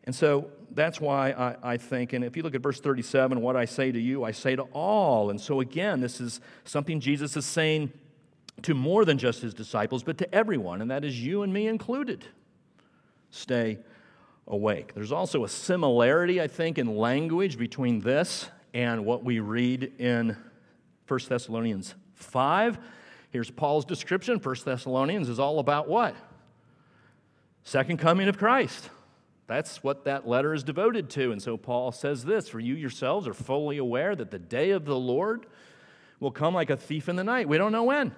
And 0.04 0.14
so 0.14 0.50
that's 0.70 1.00
why 1.00 1.32
I, 1.32 1.72
I, 1.72 1.76
think, 1.76 2.12
and 2.12 2.24
if 2.24 2.36
you 2.36 2.42
look 2.42 2.54
at 2.54 2.62
verse 2.62 2.80
37, 2.80 3.40
what 3.40 3.56
I 3.56 3.64
say 3.64 3.90
to 3.90 4.00
you, 4.00 4.22
I 4.22 4.30
say 4.30 4.54
to 4.54 4.62
all. 4.72 5.30
And 5.30 5.40
so 5.40 5.60
again, 5.60 6.00
this 6.00 6.20
is 6.20 6.40
something 6.64 7.00
Jesus 7.00 7.36
is 7.36 7.44
saying 7.44 7.92
to 8.62 8.74
more 8.74 9.04
than 9.04 9.18
just 9.18 9.42
his 9.42 9.54
disciples, 9.54 10.04
but 10.04 10.18
to 10.18 10.34
everyone, 10.34 10.82
and 10.82 10.90
that 10.90 11.04
is 11.04 11.20
you 11.20 11.42
and 11.42 11.52
me 11.52 11.66
included. 11.66 12.24
Stay 13.30 13.78
awake. 14.46 14.94
There's 14.94 15.12
also 15.12 15.44
a 15.44 15.48
similarity, 15.48 16.40
I 16.40 16.46
think, 16.46 16.78
in 16.78 16.96
language 16.96 17.58
between 17.58 18.00
this 18.00 18.48
and 18.78 19.04
what 19.04 19.24
we 19.24 19.40
read 19.40 19.92
in 19.98 20.36
1 21.08 21.20
Thessalonians 21.28 21.96
5. 22.14 22.78
Here's 23.32 23.50
Paul's 23.50 23.84
description. 23.84 24.38
1 24.38 24.56
Thessalonians 24.64 25.28
is 25.28 25.40
all 25.40 25.58
about 25.58 25.88
what? 25.88 26.14
Second 27.64 27.96
coming 27.96 28.28
of 28.28 28.38
Christ. 28.38 28.88
That's 29.48 29.82
what 29.82 30.04
that 30.04 30.28
letter 30.28 30.54
is 30.54 30.62
devoted 30.62 31.10
to. 31.10 31.32
And 31.32 31.42
so 31.42 31.56
Paul 31.56 31.90
says 31.90 32.24
this 32.24 32.48
For 32.48 32.60
you 32.60 32.76
yourselves 32.76 33.26
are 33.26 33.34
fully 33.34 33.78
aware 33.78 34.14
that 34.14 34.30
the 34.30 34.38
day 34.38 34.70
of 34.70 34.84
the 34.84 34.96
Lord 34.96 35.46
will 36.20 36.30
come 36.30 36.54
like 36.54 36.70
a 36.70 36.76
thief 36.76 37.08
in 37.08 37.16
the 37.16 37.24
night. 37.24 37.48
We 37.48 37.58
don't 37.58 37.72
know 37.72 37.82
when. 37.82 38.14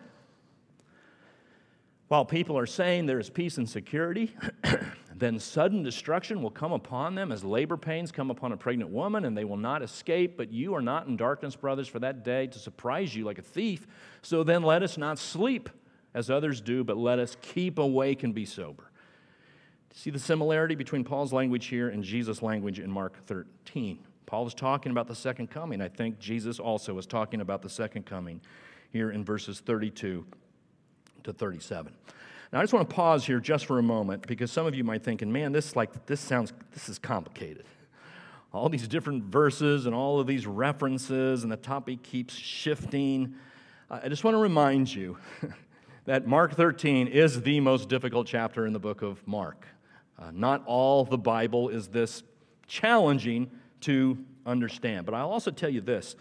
While 2.08 2.26
people 2.26 2.58
are 2.58 2.66
saying 2.66 3.06
there 3.06 3.18
is 3.18 3.30
peace 3.30 3.56
and 3.56 3.66
security, 3.66 4.36
then 5.20 5.38
sudden 5.38 5.82
destruction 5.82 6.42
will 6.42 6.50
come 6.50 6.72
upon 6.72 7.14
them 7.14 7.30
as 7.30 7.44
labor 7.44 7.76
pains 7.76 8.10
come 8.10 8.30
upon 8.30 8.52
a 8.52 8.56
pregnant 8.56 8.90
woman, 8.90 9.24
and 9.24 9.36
they 9.36 9.44
will 9.44 9.56
not 9.56 9.82
escape. 9.82 10.36
But 10.36 10.52
you 10.52 10.74
are 10.74 10.82
not 10.82 11.06
in 11.06 11.16
darkness, 11.16 11.54
brothers, 11.54 11.86
for 11.86 11.98
that 12.00 12.24
day 12.24 12.46
to 12.48 12.58
surprise 12.58 13.14
you 13.14 13.24
like 13.24 13.38
a 13.38 13.42
thief. 13.42 13.86
So 14.22 14.42
then 14.42 14.62
let 14.62 14.82
us 14.82 14.98
not 14.98 15.18
sleep 15.18 15.68
as 16.14 16.30
others 16.30 16.60
do, 16.60 16.82
but 16.82 16.96
let 16.96 17.18
us 17.18 17.36
keep 17.42 17.78
awake 17.78 18.22
and 18.22 18.34
be 18.34 18.44
sober. 18.44 18.90
See 19.94 20.10
the 20.10 20.18
similarity 20.18 20.74
between 20.74 21.04
Paul's 21.04 21.32
language 21.32 21.66
here 21.66 21.88
and 21.88 22.02
Jesus' 22.02 22.42
language 22.42 22.78
in 22.78 22.90
Mark 22.90 23.16
13. 23.26 23.98
Paul 24.26 24.46
is 24.46 24.54
talking 24.54 24.92
about 24.92 25.08
the 25.08 25.14
second 25.14 25.50
coming. 25.50 25.82
I 25.82 25.88
think 25.88 26.18
Jesus 26.18 26.60
also 26.60 26.96
is 26.98 27.06
talking 27.06 27.40
about 27.40 27.62
the 27.62 27.68
second 27.68 28.06
coming 28.06 28.40
here 28.90 29.10
in 29.10 29.24
verses 29.24 29.60
32 29.60 30.24
to 31.24 31.32
37. 31.32 31.92
Now, 32.52 32.58
I 32.58 32.62
just 32.62 32.72
want 32.72 32.88
to 32.88 32.94
pause 32.94 33.24
here 33.24 33.38
just 33.38 33.66
for 33.66 33.78
a 33.78 33.82
moment 33.82 34.26
because 34.26 34.50
some 34.50 34.66
of 34.66 34.74
you 34.74 34.82
might 34.82 35.04
think, 35.04 35.24
man, 35.24 35.52
this 35.52 35.76
like 35.76 36.06
this 36.06 36.20
sounds 36.20 36.52
this 36.72 36.88
is 36.88 36.98
complicated. 36.98 37.64
All 38.52 38.68
these 38.68 38.88
different 38.88 39.24
verses 39.24 39.86
and 39.86 39.94
all 39.94 40.18
of 40.18 40.26
these 40.26 40.46
references, 40.46 41.44
and 41.44 41.52
the 41.52 41.56
topic 41.56 42.02
keeps 42.02 42.34
shifting. 42.34 43.36
I 43.88 44.08
just 44.08 44.24
want 44.24 44.34
to 44.34 44.40
remind 44.40 44.92
you 44.92 45.16
that 46.06 46.26
Mark 46.26 46.56
13 46.56 47.06
is 47.06 47.42
the 47.42 47.60
most 47.60 47.88
difficult 47.88 48.26
chapter 48.26 48.66
in 48.66 48.72
the 48.72 48.80
book 48.80 49.02
of 49.02 49.24
Mark. 49.28 49.66
Uh, 50.18 50.32
not 50.32 50.64
all 50.66 51.04
the 51.04 51.18
Bible 51.18 51.68
is 51.68 51.88
this 51.88 52.24
challenging 52.66 53.48
to 53.82 54.18
understand. 54.44 55.06
But 55.06 55.14
I'll 55.14 55.30
also 55.30 55.52
tell 55.52 55.70
you 55.70 55.80
this 55.80 56.16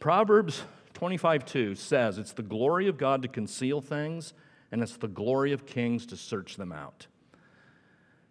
Proverbs 0.00 0.64
25 0.92 1.46
2 1.46 1.74
says, 1.76 2.18
It's 2.18 2.32
the 2.32 2.42
glory 2.42 2.88
of 2.88 2.98
God 2.98 3.22
to 3.22 3.28
conceal 3.28 3.80
things 3.80 4.34
and 4.72 4.82
it's 4.82 4.96
the 4.96 5.08
glory 5.08 5.52
of 5.52 5.66
kings 5.66 6.06
to 6.06 6.16
search 6.16 6.56
them 6.56 6.72
out. 6.72 7.06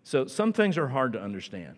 So 0.04 0.26
some 0.26 0.52
things 0.52 0.78
are 0.78 0.88
hard 0.88 1.14
to 1.14 1.22
understand, 1.22 1.78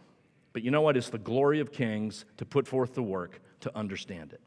but 0.54 0.64
you 0.64 0.72
know 0.72 0.82
what? 0.82 0.98
It's 0.98 1.10
the 1.10 1.18
glory 1.18 1.60
of 1.60 1.72
kings 1.72 2.26
to 2.38 2.46
put 2.46 2.68
forth 2.68 2.96
the 2.96 3.04
work 3.04 3.42
to 3.60 3.78
understand 3.78 4.34
it. 4.34 4.42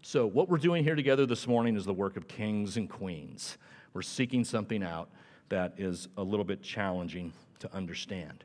So, 0.00 0.26
what 0.26 0.48
we're 0.48 0.58
doing 0.58 0.84
here 0.84 0.94
together 0.94 1.26
this 1.26 1.48
morning 1.48 1.76
is 1.76 1.84
the 1.84 1.92
work 1.92 2.16
of 2.16 2.28
kings 2.28 2.76
and 2.76 2.88
queens. 2.88 3.58
We're 3.92 4.02
seeking 4.02 4.44
something 4.44 4.82
out 4.84 5.10
that 5.48 5.74
is 5.76 6.08
a 6.16 6.22
little 6.22 6.44
bit 6.44 6.62
challenging 6.62 7.32
to 7.58 7.74
understand. 7.74 8.44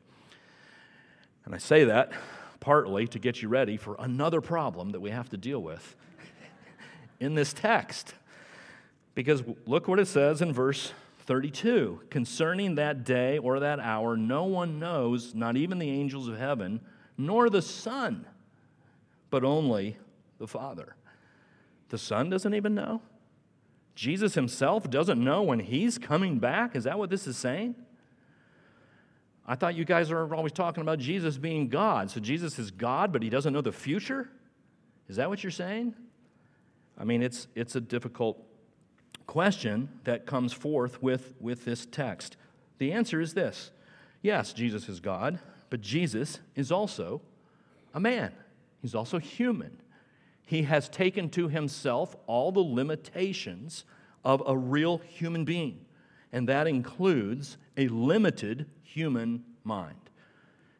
And 1.44 1.54
I 1.54 1.58
say 1.58 1.84
that 1.84 2.12
partly 2.58 3.06
to 3.06 3.18
get 3.18 3.40
you 3.40 3.48
ready 3.48 3.76
for 3.76 3.94
another 3.98 4.40
problem 4.40 4.90
that 4.90 5.00
we 5.00 5.10
have 5.10 5.28
to 5.28 5.36
deal 5.36 5.60
with 5.60 5.94
in 7.20 7.34
this 7.34 7.52
text. 7.52 8.14
Because 9.14 9.42
look 9.66 9.86
what 9.86 10.00
it 10.00 10.08
says 10.08 10.42
in 10.42 10.52
verse 10.52 10.92
32 11.26 12.02
Concerning 12.10 12.74
that 12.76 13.04
day 13.04 13.38
or 13.38 13.60
that 13.60 13.80
hour, 13.80 14.16
no 14.16 14.44
one 14.44 14.78
knows, 14.78 15.34
not 15.34 15.56
even 15.56 15.78
the 15.78 15.90
angels 15.90 16.28
of 16.28 16.38
heaven, 16.38 16.80
nor 17.16 17.50
the 17.50 17.62
Son, 17.62 18.26
but 19.30 19.44
only 19.44 19.96
the 20.38 20.46
Father. 20.46 20.96
The 21.88 21.98
Son 21.98 22.30
doesn't 22.30 22.54
even 22.54 22.74
know? 22.74 23.02
Jesus 23.94 24.34
himself 24.34 24.90
doesn't 24.90 25.22
know 25.22 25.42
when 25.42 25.60
he's 25.60 25.98
coming 25.98 26.38
back? 26.38 26.74
Is 26.74 26.84
that 26.84 26.98
what 26.98 27.10
this 27.10 27.26
is 27.26 27.36
saying? 27.36 27.76
I 29.46 29.54
thought 29.54 29.74
you 29.74 29.84
guys 29.84 30.10
are 30.10 30.34
always 30.34 30.52
talking 30.52 30.80
about 30.80 30.98
Jesus 30.98 31.36
being 31.36 31.68
God. 31.68 32.10
So 32.10 32.18
Jesus 32.18 32.58
is 32.58 32.70
God, 32.70 33.12
but 33.12 33.22
he 33.22 33.28
doesn't 33.28 33.52
know 33.52 33.60
the 33.60 33.72
future? 33.72 34.30
Is 35.08 35.16
that 35.16 35.28
what 35.28 35.44
you're 35.44 35.50
saying? 35.50 35.94
I 36.98 37.04
mean, 37.04 37.22
it's, 37.22 37.46
it's 37.54 37.76
a 37.76 37.80
difficult 37.80 38.42
question 39.26 39.88
that 40.04 40.26
comes 40.26 40.52
forth 40.52 41.02
with, 41.02 41.34
with 41.40 41.64
this 41.64 41.86
text? 41.86 42.36
The 42.78 42.92
answer 42.92 43.20
is 43.20 43.34
this 43.34 43.70
yes, 44.22 44.52
Jesus 44.52 44.88
is 44.88 45.00
God, 45.00 45.38
but 45.70 45.80
Jesus 45.80 46.40
is 46.54 46.72
also 46.72 47.20
a 47.92 48.00
man, 48.00 48.32
he's 48.82 48.94
also 48.94 49.18
human. 49.18 49.78
He 50.46 50.64
has 50.64 50.90
taken 50.90 51.30
to 51.30 51.48
himself 51.48 52.14
all 52.26 52.52
the 52.52 52.60
limitations 52.60 53.84
of 54.24 54.42
a 54.46 54.56
real 54.56 54.98
human 54.98 55.44
being, 55.44 55.86
and 56.32 56.48
that 56.48 56.66
includes 56.66 57.56
a 57.76 57.88
limited 57.88 58.66
human 58.82 59.44
mind. 59.64 59.98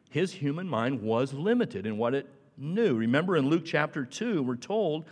His 0.09 0.33
human 0.33 0.67
mind 0.67 1.01
was 1.01 1.33
limited 1.33 1.85
in 1.85 1.97
what 1.97 2.13
it 2.13 2.29
knew. 2.57 2.95
Remember 2.95 3.35
in 3.35 3.49
Luke 3.49 3.65
chapter 3.65 4.05
2, 4.05 4.43
we're 4.43 4.55
told 4.55 5.05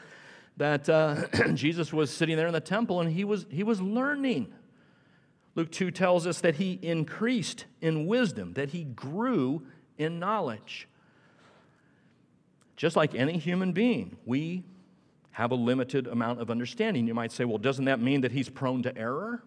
that 0.58 0.88
uh, 0.90 1.28
Jesus 1.54 1.92
was 1.92 2.12
sitting 2.12 2.38
there 2.38 2.48
in 2.48 2.54
the 2.54 2.60
temple 2.62 3.02
and 3.02 3.12
he 3.12 3.24
was, 3.24 3.46
he 3.50 3.64
was 3.64 3.82
learning. 3.82 4.54
Luke 5.56 5.72
2 5.72 5.92
tells 5.92 6.26
us 6.26 6.42
that 6.42 6.56
he 6.56 6.80
increased 6.82 7.66
in 7.82 8.08
wisdom, 8.08 8.54
that 8.54 8.70
he 8.70 8.84
grew 8.84 9.64
in 9.98 10.20
knowledge. 10.20 10.88
Just 12.76 12.96
like 12.96 13.14
any 13.14 13.38
human 13.38 13.72
being, 13.72 14.18
we 14.26 14.64
have 15.32 15.52
a 15.52 15.56
limited 15.56 16.08
amount 16.08 16.42
of 16.42 16.50
understanding. 16.50 17.08
You 17.08 17.14
might 17.14 17.32
say, 17.32 17.46
well, 17.46 17.58
doesn't 17.58 17.86
that 17.86 18.00
mean 18.00 18.22
that 18.22 18.32
he's 18.32 18.50
prone 18.50 18.84
to 18.84 18.98
error? 18.98 19.44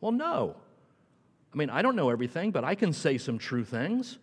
Well, 0.00 0.12
no. 0.12 0.56
I 1.52 1.56
mean, 1.56 1.70
I 1.70 1.82
don't 1.82 1.96
know 1.96 2.10
everything, 2.10 2.50
but 2.50 2.64
I 2.64 2.74
can 2.74 2.92
say 2.92 3.18
some 3.18 3.38
true 3.38 3.64
things. 3.64 4.18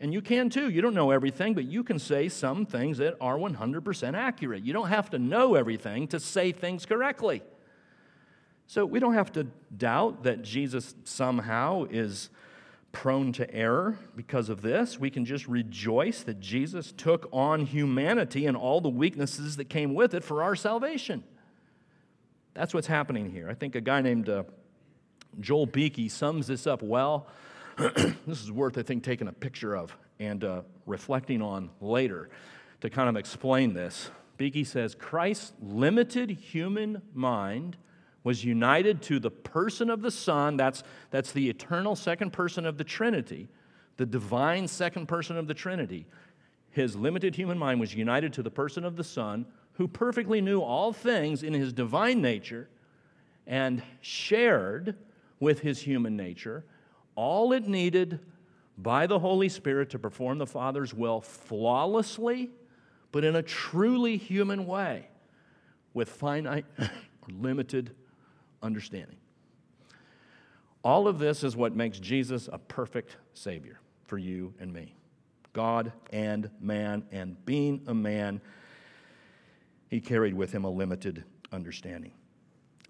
And 0.00 0.12
you 0.12 0.22
can 0.22 0.48
too. 0.48 0.70
You 0.70 0.80
don't 0.80 0.94
know 0.94 1.10
everything, 1.10 1.54
but 1.54 1.64
you 1.64 1.82
can 1.82 1.98
say 1.98 2.28
some 2.28 2.66
things 2.66 2.98
that 2.98 3.16
are 3.20 3.36
100% 3.36 4.14
accurate. 4.14 4.62
You 4.62 4.72
don't 4.72 4.88
have 4.88 5.10
to 5.10 5.18
know 5.18 5.54
everything 5.54 6.06
to 6.08 6.20
say 6.20 6.52
things 6.52 6.86
correctly. 6.86 7.42
So 8.66 8.84
we 8.84 9.00
don't 9.00 9.14
have 9.14 9.32
to 9.32 9.44
doubt 9.76 10.22
that 10.24 10.42
Jesus 10.42 10.94
somehow 11.04 11.86
is 11.90 12.30
prone 12.92 13.32
to 13.32 13.52
error 13.52 13.98
because 14.14 14.48
of 14.48 14.62
this. 14.62 15.00
We 15.00 15.10
can 15.10 15.24
just 15.24 15.48
rejoice 15.48 16.22
that 16.22 16.38
Jesus 16.38 16.92
took 16.92 17.28
on 17.32 17.66
humanity 17.66 18.46
and 18.46 18.56
all 18.56 18.80
the 18.80 18.88
weaknesses 18.88 19.56
that 19.56 19.68
came 19.68 19.94
with 19.94 20.14
it 20.14 20.22
for 20.22 20.42
our 20.42 20.54
salvation. 20.54 21.24
That's 22.54 22.72
what's 22.72 22.86
happening 22.86 23.30
here. 23.30 23.48
I 23.48 23.54
think 23.54 23.74
a 23.74 23.80
guy 23.80 24.00
named 24.00 24.28
uh, 24.28 24.44
Joel 25.40 25.66
Beeke 25.66 26.10
sums 26.10 26.46
this 26.46 26.66
up 26.66 26.82
well 26.82 27.26
this 28.26 28.42
is 28.42 28.50
worth, 28.50 28.76
I 28.76 28.82
think, 28.82 29.04
taking 29.04 29.28
a 29.28 29.32
picture 29.32 29.76
of 29.76 29.96
and 30.18 30.42
uh, 30.42 30.62
reflecting 30.84 31.40
on 31.40 31.70
later 31.80 32.28
to 32.80 32.90
kind 32.90 33.08
of 33.08 33.16
explain 33.16 33.72
this. 33.72 34.10
Beeke 34.36 34.66
says 34.66 34.96
Christ's 34.96 35.52
limited 35.62 36.30
human 36.30 37.02
mind 37.14 37.76
was 38.24 38.44
united 38.44 39.00
to 39.02 39.20
the 39.20 39.30
person 39.30 39.90
of 39.90 40.02
the 40.02 40.10
Son. 40.10 40.56
That's, 40.56 40.82
that's 41.10 41.30
the 41.30 41.48
eternal 41.48 41.94
second 41.94 42.32
person 42.32 42.66
of 42.66 42.78
the 42.78 42.84
Trinity, 42.84 43.48
the 43.96 44.06
divine 44.06 44.66
second 44.66 45.06
person 45.06 45.36
of 45.36 45.46
the 45.46 45.54
Trinity. 45.54 46.04
His 46.70 46.96
limited 46.96 47.36
human 47.36 47.58
mind 47.58 47.78
was 47.78 47.94
united 47.94 48.32
to 48.34 48.42
the 48.42 48.50
person 48.50 48.84
of 48.84 48.96
the 48.96 49.04
Son, 49.04 49.46
who 49.74 49.86
perfectly 49.86 50.40
knew 50.40 50.60
all 50.60 50.92
things 50.92 51.44
in 51.44 51.54
his 51.54 51.72
divine 51.72 52.20
nature 52.20 52.68
and 53.46 53.82
shared 54.00 54.96
with 55.38 55.60
his 55.60 55.80
human 55.80 56.16
nature 56.16 56.64
all 57.18 57.52
it 57.52 57.66
needed 57.66 58.20
by 58.78 59.08
the 59.08 59.18
Holy 59.18 59.48
Spirit 59.48 59.90
to 59.90 59.98
perform 59.98 60.38
the 60.38 60.46
Father's 60.46 60.94
will 60.94 61.20
flawlessly, 61.20 62.48
but 63.10 63.24
in 63.24 63.34
a 63.34 63.42
truly 63.42 64.16
human 64.16 64.66
way 64.66 65.08
with 65.94 66.08
finite 66.08 66.64
or 66.78 66.88
limited 67.28 67.90
understanding. 68.62 69.16
All 70.84 71.08
of 71.08 71.18
this 71.18 71.42
is 71.42 71.56
what 71.56 71.74
makes 71.74 71.98
Jesus 71.98 72.48
a 72.52 72.58
perfect 72.58 73.16
Savior 73.34 73.80
for 74.04 74.16
you 74.16 74.54
and 74.60 74.72
me. 74.72 74.94
God 75.52 75.90
and 76.12 76.48
man, 76.60 77.02
and 77.10 77.44
being 77.44 77.82
a 77.88 77.94
man, 77.94 78.40
he 79.88 80.00
carried 80.00 80.34
with 80.34 80.52
him 80.52 80.62
a 80.62 80.70
limited 80.70 81.24
understanding. 81.50 82.12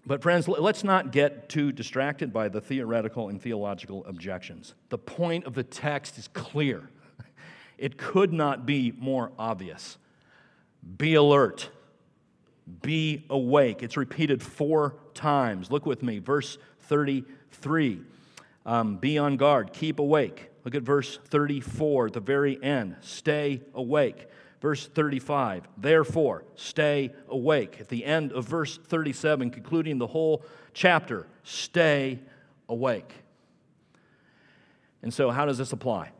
But, 0.05 0.21
friends, 0.21 0.47
let's 0.47 0.83
not 0.83 1.11
get 1.11 1.49
too 1.49 1.71
distracted 1.71 2.33
by 2.33 2.49
the 2.49 2.61
theoretical 2.61 3.29
and 3.29 3.41
theological 3.41 4.05
objections. 4.05 4.73
The 4.89 4.97
point 4.97 5.45
of 5.45 5.53
the 5.53 5.63
text 5.63 6.17
is 6.17 6.27
clear, 6.29 6.89
it 7.77 7.97
could 7.97 8.33
not 8.33 8.65
be 8.65 8.93
more 8.97 9.31
obvious. 9.37 9.97
Be 10.97 11.15
alert, 11.15 11.69
be 12.81 13.25
awake. 13.29 13.83
It's 13.83 13.97
repeated 13.97 14.41
four 14.41 14.95
times. 15.13 15.69
Look 15.69 15.85
with 15.85 16.01
me, 16.01 16.19
verse 16.19 16.57
33. 16.81 18.01
Um, 18.65 18.97
be 18.97 19.17
on 19.17 19.37
guard, 19.37 19.73
keep 19.73 19.99
awake. 19.99 20.49
Look 20.63 20.75
at 20.75 20.83
verse 20.83 21.19
34, 21.25 22.07
at 22.07 22.13
the 22.13 22.19
very 22.19 22.61
end. 22.63 22.95
Stay 23.01 23.61
awake. 23.73 24.27
Verse 24.61 24.87
35, 24.87 25.67
therefore, 25.77 26.43
stay 26.55 27.13
awake. 27.29 27.77
At 27.79 27.87
the 27.87 28.03
end 28.03 28.33
of 28.33 28.45
verse 28.45 28.77
37, 28.77 29.51
concluding 29.51 29.97
the 29.97 30.07
whole 30.07 30.43
chapter, 30.73 31.27
stay 31.43 32.19
awake. 32.67 33.13
And 35.01 35.13
so, 35.13 35.31
how 35.31 35.45
does 35.45 35.57
this 35.57 35.71
apply 35.71 36.11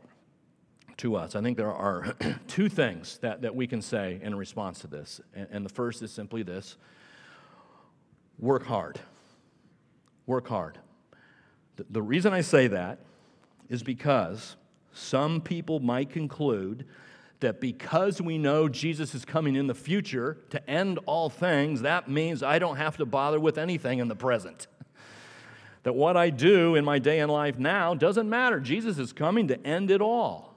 to 0.98 1.16
us? 1.16 1.36
I 1.36 1.42
think 1.42 1.58
there 1.58 1.72
are 1.72 2.14
two 2.48 2.70
things 2.70 3.18
that, 3.18 3.42
that 3.42 3.54
we 3.54 3.66
can 3.66 3.82
say 3.82 4.18
in 4.22 4.34
response 4.34 4.78
to 4.80 4.86
this. 4.86 5.20
And, 5.34 5.46
and 5.50 5.64
the 5.64 5.70
first 5.70 6.00
is 6.00 6.10
simply 6.10 6.42
this 6.42 6.78
work 8.38 8.64
hard. 8.64 8.98
Work 10.26 10.48
hard. 10.48 10.78
The, 11.76 11.84
the 11.90 12.02
reason 12.02 12.32
I 12.32 12.40
say 12.40 12.68
that 12.68 13.00
is 13.68 13.82
because 13.82 14.56
some 14.92 15.42
people 15.42 15.78
might 15.78 16.08
conclude 16.08 16.86
that 17.40 17.60
because 17.60 18.20
we 18.20 18.38
know 18.38 18.68
Jesus 18.68 19.14
is 19.14 19.24
coming 19.24 19.56
in 19.56 19.66
the 19.66 19.74
future 19.74 20.38
to 20.50 20.70
end 20.70 20.98
all 21.06 21.28
things, 21.30 21.82
that 21.82 22.08
means 22.08 22.42
I 22.42 22.58
don't 22.58 22.76
have 22.76 22.96
to 22.98 23.06
bother 23.06 23.40
with 23.40 23.58
anything 23.58 23.98
in 23.98 24.08
the 24.08 24.16
present. 24.16 24.66
that 25.82 25.94
what 25.94 26.16
I 26.16 26.30
do 26.30 26.74
in 26.74 26.84
my 26.84 26.98
day 26.98 27.20
in 27.20 27.28
life 27.28 27.58
now 27.58 27.94
doesn't 27.94 28.28
matter. 28.28 28.60
Jesus 28.60 28.98
is 28.98 29.12
coming 29.12 29.48
to 29.48 29.66
end 29.66 29.90
it 29.90 30.00
all. 30.00 30.54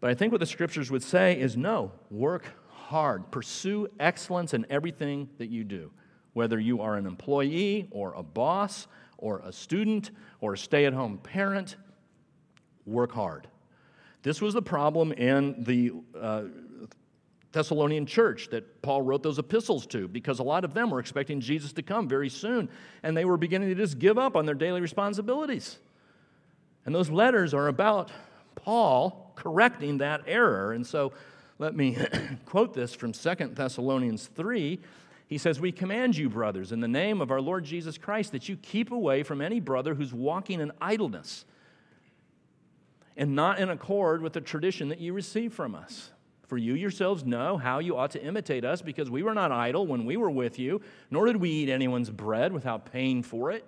But 0.00 0.10
I 0.10 0.14
think 0.14 0.32
what 0.32 0.40
the 0.40 0.46
scriptures 0.46 0.90
would 0.90 1.02
say 1.02 1.38
is 1.38 1.56
no, 1.56 1.92
work 2.10 2.44
hard, 2.68 3.30
pursue 3.30 3.88
excellence 4.00 4.52
in 4.52 4.66
everything 4.68 5.28
that 5.38 5.48
you 5.48 5.62
do, 5.62 5.92
whether 6.32 6.58
you 6.58 6.80
are 6.82 6.96
an 6.96 7.06
employee 7.06 7.86
or 7.92 8.12
a 8.14 8.22
boss 8.22 8.88
or 9.16 9.40
a 9.44 9.52
student 9.52 10.10
or 10.40 10.54
a 10.54 10.58
stay 10.58 10.86
at 10.86 10.92
home 10.92 11.18
parent, 11.18 11.76
work 12.84 13.12
hard. 13.12 13.46
This 14.22 14.40
was 14.40 14.54
the 14.54 14.62
problem 14.62 15.12
in 15.12 15.64
the 15.64 15.92
uh, 16.18 16.44
Thessalonian 17.52 18.06
church 18.06 18.48
that 18.50 18.80
Paul 18.82 19.02
wrote 19.02 19.22
those 19.22 19.38
epistles 19.38 19.86
to 19.88 20.08
because 20.08 20.38
a 20.38 20.42
lot 20.42 20.64
of 20.64 20.74
them 20.74 20.90
were 20.90 21.00
expecting 21.00 21.40
Jesus 21.40 21.72
to 21.74 21.82
come 21.82 22.08
very 22.08 22.28
soon 22.28 22.68
and 23.02 23.16
they 23.16 23.24
were 23.24 23.36
beginning 23.36 23.68
to 23.68 23.74
just 23.74 23.98
give 23.98 24.18
up 24.18 24.36
on 24.36 24.46
their 24.46 24.54
daily 24.54 24.80
responsibilities. 24.80 25.78
And 26.86 26.94
those 26.94 27.10
letters 27.10 27.52
are 27.52 27.68
about 27.68 28.10
Paul 28.54 29.32
correcting 29.36 29.98
that 29.98 30.22
error. 30.26 30.72
And 30.72 30.86
so 30.86 31.12
let 31.58 31.76
me 31.76 31.96
quote 32.46 32.74
this 32.74 32.94
from 32.94 33.12
Second 33.12 33.54
Thessalonians 33.54 34.26
3. 34.34 34.80
He 35.26 35.38
says, 35.38 35.60
We 35.60 35.72
command 35.72 36.16
you, 36.16 36.28
brothers, 36.28 36.72
in 36.72 36.80
the 36.80 36.88
name 36.88 37.20
of 37.20 37.30
our 37.30 37.40
Lord 37.40 37.64
Jesus 37.64 37.98
Christ, 37.98 38.32
that 38.32 38.48
you 38.48 38.56
keep 38.56 38.90
away 38.90 39.22
from 39.22 39.40
any 39.40 39.60
brother 39.60 39.94
who's 39.94 40.12
walking 40.12 40.60
in 40.60 40.72
idleness 40.80 41.44
and 43.16 43.34
not 43.34 43.58
in 43.58 43.68
accord 43.68 44.22
with 44.22 44.32
the 44.32 44.40
tradition 44.40 44.88
that 44.88 45.00
you 45.00 45.12
receive 45.12 45.52
from 45.52 45.74
us. 45.74 46.10
For 46.46 46.58
you 46.58 46.74
yourselves 46.74 47.24
know 47.24 47.56
how 47.56 47.78
you 47.78 47.96
ought 47.96 48.10
to 48.10 48.22
imitate 48.22 48.64
us, 48.64 48.82
because 48.82 49.10
we 49.10 49.22
were 49.22 49.34
not 49.34 49.52
idle 49.52 49.86
when 49.86 50.04
we 50.04 50.16
were 50.16 50.30
with 50.30 50.58
you, 50.58 50.82
nor 51.10 51.26
did 51.26 51.36
we 51.36 51.48
eat 51.48 51.68
anyone's 51.70 52.10
bread 52.10 52.52
without 52.52 52.92
paying 52.92 53.22
for 53.22 53.50
it. 53.50 53.64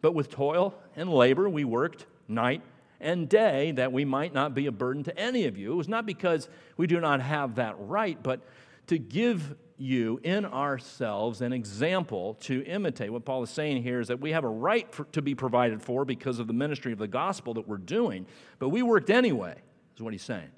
But 0.00 0.14
with 0.14 0.30
toil 0.30 0.74
and 0.94 1.12
labor 1.12 1.48
we 1.48 1.64
worked 1.64 2.06
night 2.28 2.62
and 3.00 3.28
day 3.28 3.72
that 3.72 3.92
we 3.92 4.04
might 4.04 4.32
not 4.32 4.54
be 4.54 4.66
a 4.66 4.72
burden 4.72 5.04
to 5.04 5.18
any 5.18 5.44
of 5.44 5.58
you. 5.58 5.72
It 5.72 5.76
was 5.76 5.88
not 5.88 6.06
because 6.06 6.48
we 6.78 6.86
do 6.86 7.00
not 7.00 7.20
have 7.20 7.56
that 7.56 7.74
right, 7.78 8.22
but 8.22 8.40
to 8.86 8.98
give 8.98 9.54
you 9.78 10.20
in 10.22 10.44
ourselves 10.44 11.40
an 11.40 11.52
example 11.52 12.34
to 12.40 12.62
imitate. 12.64 13.12
What 13.12 13.24
Paul 13.24 13.42
is 13.42 13.50
saying 13.50 13.82
here 13.82 14.00
is 14.00 14.08
that 14.08 14.20
we 14.20 14.32
have 14.32 14.44
a 14.44 14.48
right 14.48 14.92
for, 14.92 15.04
to 15.12 15.22
be 15.22 15.34
provided 15.34 15.82
for 15.82 16.04
because 16.04 16.38
of 16.38 16.46
the 16.46 16.52
ministry 16.52 16.92
of 16.92 16.98
the 16.98 17.08
gospel 17.08 17.54
that 17.54 17.68
we're 17.68 17.76
doing, 17.76 18.26
but 18.58 18.70
we 18.70 18.82
worked 18.82 19.10
anyway, 19.10 19.54
is 19.94 20.02
what 20.02 20.12
he's 20.12 20.22
saying. 20.22 20.50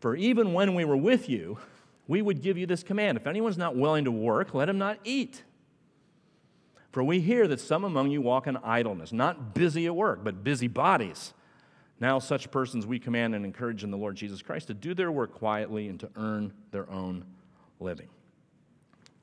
For 0.00 0.14
even 0.14 0.52
when 0.52 0.74
we 0.74 0.84
were 0.84 0.96
with 0.96 1.28
you, 1.28 1.58
we 2.08 2.22
would 2.22 2.42
give 2.42 2.58
you 2.58 2.66
this 2.66 2.82
command 2.82 3.16
if 3.16 3.26
anyone's 3.26 3.58
not 3.58 3.76
willing 3.76 4.04
to 4.04 4.12
work, 4.12 4.54
let 4.54 4.68
him 4.68 4.78
not 4.78 4.98
eat. 5.04 5.42
For 6.92 7.02
we 7.02 7.20
hear 7.20 7.46
that 7.48 7.60
some 7.60 7.84
among 7.84 8.10
you 8.10 8.22
walk 8.22 8.46
in 8.46 8.56
idleness, 8.58 9.12
not 9.12 9.54
busy 9.54 9.86
at 9.86 9.94
work, 9.94 10.24
but 10.24 10.42
busy 10.44 10.68
bodies. 10.68 11.34
Now, 11.98 12.18
such 12.18 12.50
persons 12.50 12.86
we 12.86 12.98
command 12.98 13.34
and 13.34 13.44
encourage 13.44 13.82
in 13.82 13.90
the 13.90 13.96
Lord 13.96 14.16
Jesus 14.16 14.42
Christ 14.42 14.68
to 14.68 14.74
do 14.74 14.94
their 14.94 15.10
work 15.10 15.34
quietly 15.34 15.88
and 15.88 15.98
to 16.00 16.10
earn 16.16 16.52
their 16.70 16.88
own 16.90 17.24
living. 17.80 18.08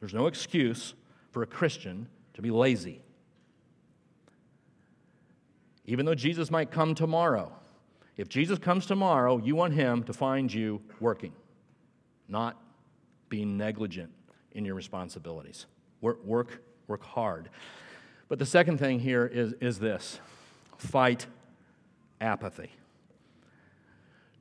There's 0.04 0.14
no 0.14 0.28
excuse 0.28 0.96
for 1.32 1.44
a 1.44 1.48
Christian 1.48 2.10
to 2.34 2.42
be 2.42 2.52
lazy. 2.52 3.02
Even 5.86 6.06
though 6.06 6.14
Jesus 6.14 6.52
might 6.52 6.72
come 6.72 6.94
tomorrow, 6.94 7.54
if 8.18 8.28
Jesus 8.28 8.60
comes 8.60 8.86
tomorrow, 8.86 9.38
you 9.38 9.56
want 9.56 9.74
him 9.74 10.04
to 10.04 10.12
find 10.12 10.54
you 10.54 10.82
working, 11.00 11.32
not 12.28 12.62
being 13.30 13.56
negligent 13.56 14.12
in 14.52 14.66
your 14.66 14.76
responsibilities. 14.76 15.68
Work, 16.02 16.22
work, 16.26 16.62
work 16.88 17.04
hard. 17.06 17.48
But 18.28 18.40
the 18.40 18.46
second 18.46 18.80
thing 18.80 19.00
here 19.00 19.26
is, 19.26 19.54
is 19.62 19.80
this 19.80 20.20
fight 20.78 21.28
apathy. 22.20 22.72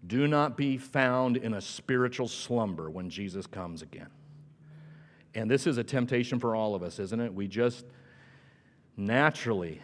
Do 0.04 0.26
not 0.26 0.56
be 0.56 0.76
found 0.76 1.36
in 1.36 1.54
a 1.54 1.60
spiritual 1.60 2.26
slumber 2.26 2.90
when 2.90 3.08
Jesus 3.10 3.46
comes 3.46 3.80
again. 3.80 4.08
And 5.34 5.50
this 5.50 5.66
is 5.66 5.78
a 5.78 5.84
temptation 5.84 6.38
for 6.38 6.54
all 6.54 6.74
of 6.74 6.82
us, 6.82 6.98
isn't 6.98 7.20
it? 7.20 7.32
We 7.32 7.48
just 7.48 7.84
naturally 8.96 9.82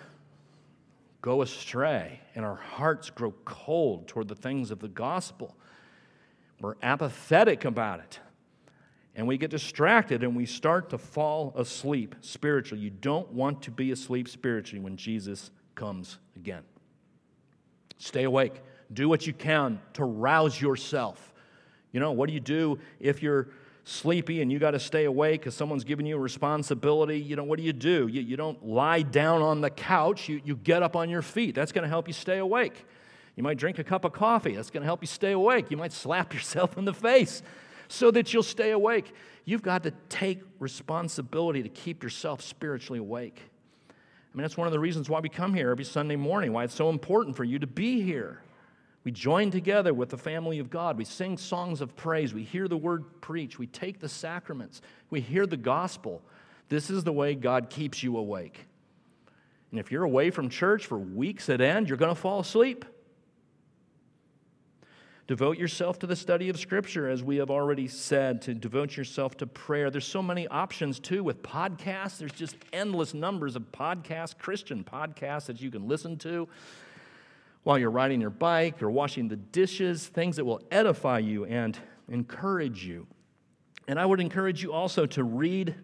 go 1.23 1.43
astray 1.43 2.21
and 2.35 2.45
our 2.45 2.57
hearts 2.57 3.11
grow 3.11 3.33
cold 3.45 4.09
toward 4.09 4.29
the 4.29 4.35
things 4.35 4.71
of 4.71 4.79
the 4.79 4.89
gospel. 4.89 5.57
We're 6.61 6.75
apathetic 6.83 7.65
about 7.65 8.01
it. 8.01 8.21
And 9.15 9.27
we 9.27 9.37
get 9.37 9.51
distracted 9.51 10.23
and 10.23 10.37
we 10.37 10.47
start 10.47 10.91
to 10.91 10.99
fall 10.99 11.53
asleep 11.57 12.15
spiritually. 12.21 12.83
You 12.83 12.91
don't 12.91 13.33
want 13.33 13.63
to 13.63 13.71
be 13.71 13.91
asleep 13.91 14.29
spiritually 14.29 14.81
when 14.81 14.97
Jesus 14.97 15.51
comes 15.75 16.19
again. 16.37 16.63
Stay 17.99 18.25
awake. 18.25 18.63
Do 18.93 19.09
what 19.09 19.27
you 19.27 19.33
can 19.33 19.81
to 19.95 20.05
rouse 20.05 20.61
yourself. 20.61 21.35
You 21.93 22.01
know, 22.01 22.13
what 22.13 22.29
do 22.29 22.35
you 22.35 22.41
do 22.41 22.79
if 23.01 23.23
you're 23.23 23.49
sleepy 23.89 24.43
and 24.43 24.53
you 24.53 24.59
got 24.59 24.73
to 24.73 24.79
stay 24.79 25.07
awake 25.07 25.41
because 25.41 25.55
someone's 25.55 25.85
giving 25.85 26.05
you 26.05 26.17
a 26.17 26.21
responsibility, 26.21 27.19
you 27.19 27.37
know, 27.37 27.45
what 27.45 27.57
do 27.57 27.65
you 27.65 27.73
do? 27.73 28.07
You, 28.07 28.21
you 28.21 28.37
don't 28.37 28.63
lie 28.67 29.03
down 29.03 29.41
on 29.41 29.63
the 29.63 29.71
couch, 29.71 30.29
you, 30.29 30.41
you 30.45 30.57
get 30.57 30.83
up 30.83 30.95
on 30.95 31.09
your 31.09 31.23
feet. 31.23 31.55
That's 31.55 31.73
going 31.73 31.85
to 31.85 31.89
help 31.89 32.07
you 32.07 32.13
stay 32.13 32.39
awake. 32.39 32.85
You 33.35 33.43
might 33.43 33.57
drink 33.57 33.79
a 33.79 33.85
cup 33.85 34.05
of 34.05 34.13
coffee. 34.13 34.55
That's 34.55 34.71
going 34.71 34.83
to 34.83 34.87
help 34.87 35.03
you 35.03 35.07
stay 35.07 35.33
awake. 35.33 35.71
You 35.71 35.77
might 35.77 35.93
slap 35.93 36.35
yourself 36.35 36.77
in 36.77 36.85
the 36.85 36.93
face 36.93 37.43
so 37.89 38.11
that 38.11 38.33
you'll 38.35 38.43
stay 38.43 38.73
awake. 38.73 39.13
You've 39.47 39.63
got 39.63 39.85
to 39.85 39.93
take 40.11 40.43
responsibility 40.59 41.63
to 41.63 41.71
keep 41.71 42.03
yourself 42.03 42.43
spiritually 42.43 42.99
awake. 42.99 43.41
I 43.89 44.37
mean, 44.37 44.43
that's 44.43 44.59
one 44.59 44.67
of 44.67 44.73
the 44.73 44.81
reasons 44.81 45.09
why 45.09 45.21
we 45.21 45.31
come 45.31 45.55
here 45.55 45.71
every 45.71 45.85
Sunday 45.85 46.17
morning, 46.17 46.53
why 46.53 46.65
it's 46.65 46.75
so 46.75 46.91
important 46.91 47.37
for 47.37 47.45
you 47.45 47.59
to 47.59 47.67
be 47.67 48.03
here. 48.03 48.43
We 49.09 49.13
join 49.13 49.51
together 49.51 49.95
with 49.95 50.11
the 50.11 50.19
family 50.19 50.59
of 50.59 50.69
God. 50.69 50.99
We 50.99 51.07
sing 51.07 51.39
songs 51.39 51.81
of 51.81 51.97
praise. 51.97 52.35
We 52.35 52.43
hear 52.43 52.69
the 52.69 52.77
word 52.77 53.23
preached. 53.23 53.59
We 53.59 53.67
take 53.67 54.01
the 54.01 54.09
sacraments. 54.11 54.83
We 55.09 55.23
hear 55.23 55.47
the 55.47 55.57
gospel. 55.57 56.21
This 56.69 56.91
is 56.91 57.05
the 57.05 57.13
way 57.15 57.35
God 57.35 57.71
keeps 57.71 58.03
you 58.03 58.19
awake. 58.19 58.67
And 59.71 59.81
if 59.81 59.91
you're 59.91 60.05
away 60.05 60.29
from 60.29 60.51
church 60.51 60.85
for 60.85 60.99
weeks 60.99 61.49
at 61.49 61.63
end, 61.63 61.89
you're 61.89 61.97
going 61.97 62.15
to 62.15 62.21
fall 62.21 62.41
asleep. 62.41 62.85
Devote 65.27 65.57
yourself 65.57 65.99
to 66.01 66.07
the 66.07 66.15
study 66.15 66.51
of 66.51 66.61
Scripture, 66.61 67.09
as 67.09 67.25
we 67.25 67.39
have 67.39 67.51
already 67.51 67.89
said, 67.89 68.43
to 68.43 68.53
devote 68.53 68.95
yourself 68.95 69.39
to 69.39 69.47
prayer. 69.47 69.89
There's 69.89 70.07
so 70.07 70.21
many 70.21 70.47
options, 70.49 71.01
too, 71.01 71.25
with 71.25 71.43
podcasts. 71.43 72.19
There's 72.19 72.33
just 72.33 72.57
endless 72.75 73.15
numbers 73.15 73.57
of 73.57 73.73
podcasts, 73.73 74.37
Christian 74.37 74.85
podcasts 74.85 75.47
that 75.47 75.63
you 75.63 75.71
can 75.71 75.89
listen 75.89 76.19
to 76.19 76.47
while 77.69 77.77
you're 77.77 77.91
riding 77.91 78.19
your 78.19 78.31
bike 78.31 78.83
or 78.83 78.91
washing 78.91 79.29
the 79.29 79.37
dishes, 79.37 80.07
things 80.07 80.37
that 80.37 80.45
will 80.47 80.63
edify 80.71 81.19
you 81.19 81.45
and 81.45 81.79
encourage 82.09 82.83
you. 82.83 83.07
And 83.87 84.01
I 84.01 84.07
would 84.07 84.21
encourage 84.21 84.63
you 84.63 84.73
also 84.73 85.05
to 85.05 85.23
read 85.23 85.75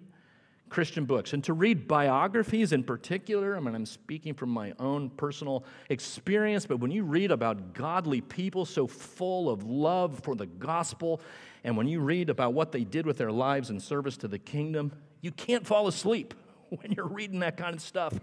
Christian 0.70 1.04
books 1.04 1.34
and 1.34 1.44
to 1.44 1.52
read 1.52 1.86
biographies 1.86 2.72
in 2.72 2.84
particular. 2.84 3.54
I 3.54 3.60
mean, 3.60 3.74
I'm 3.74 3.84
speaking 3.84 4.32
from 4.32 4.48
my 4.48 4.72
own 4.80 5.10
personal 5.10 5.66
experience, 5.90 6.64
but 6.64 6.80
when 6.80 6.90
you 6.90 7.04
read 7.04 7.30
about 7.30 7.74
godly 7.74 8.22
people 8.22 8.64
so 8.64 8.86
full 8.86 9.50
of 9.50 9.64
love 9.64 10.20
for 10.20 10.34
the 10.34 10.46
gospel, 10.46 11.20
and 11.64 11.76
when 11.76 11.86
you 11.86 12.00
read 12.00 12.30
about 12.30 12.54
what 12.54 12.72
they 12.72 12.84
did 12.84 13.04
with 13.04 13.18
their 13.18 13.30
lives 13.30 13.68
in 13.68 13.78
service 13.78 14.16
to 14.16 14.28
the 14.28 14.38
kingdom, 14.38 14.90
you 15.20 15.32
can't 15.32 15.66
fall 15.66 15.86
asleep 15.86 16.32
when 16.70 16.92
you're 16.92 17.08
reading 17.08 17.40
that 17.40 17.58
kind 17.58 17.74
of 17.74 17.82
stuff. 17.82 18.18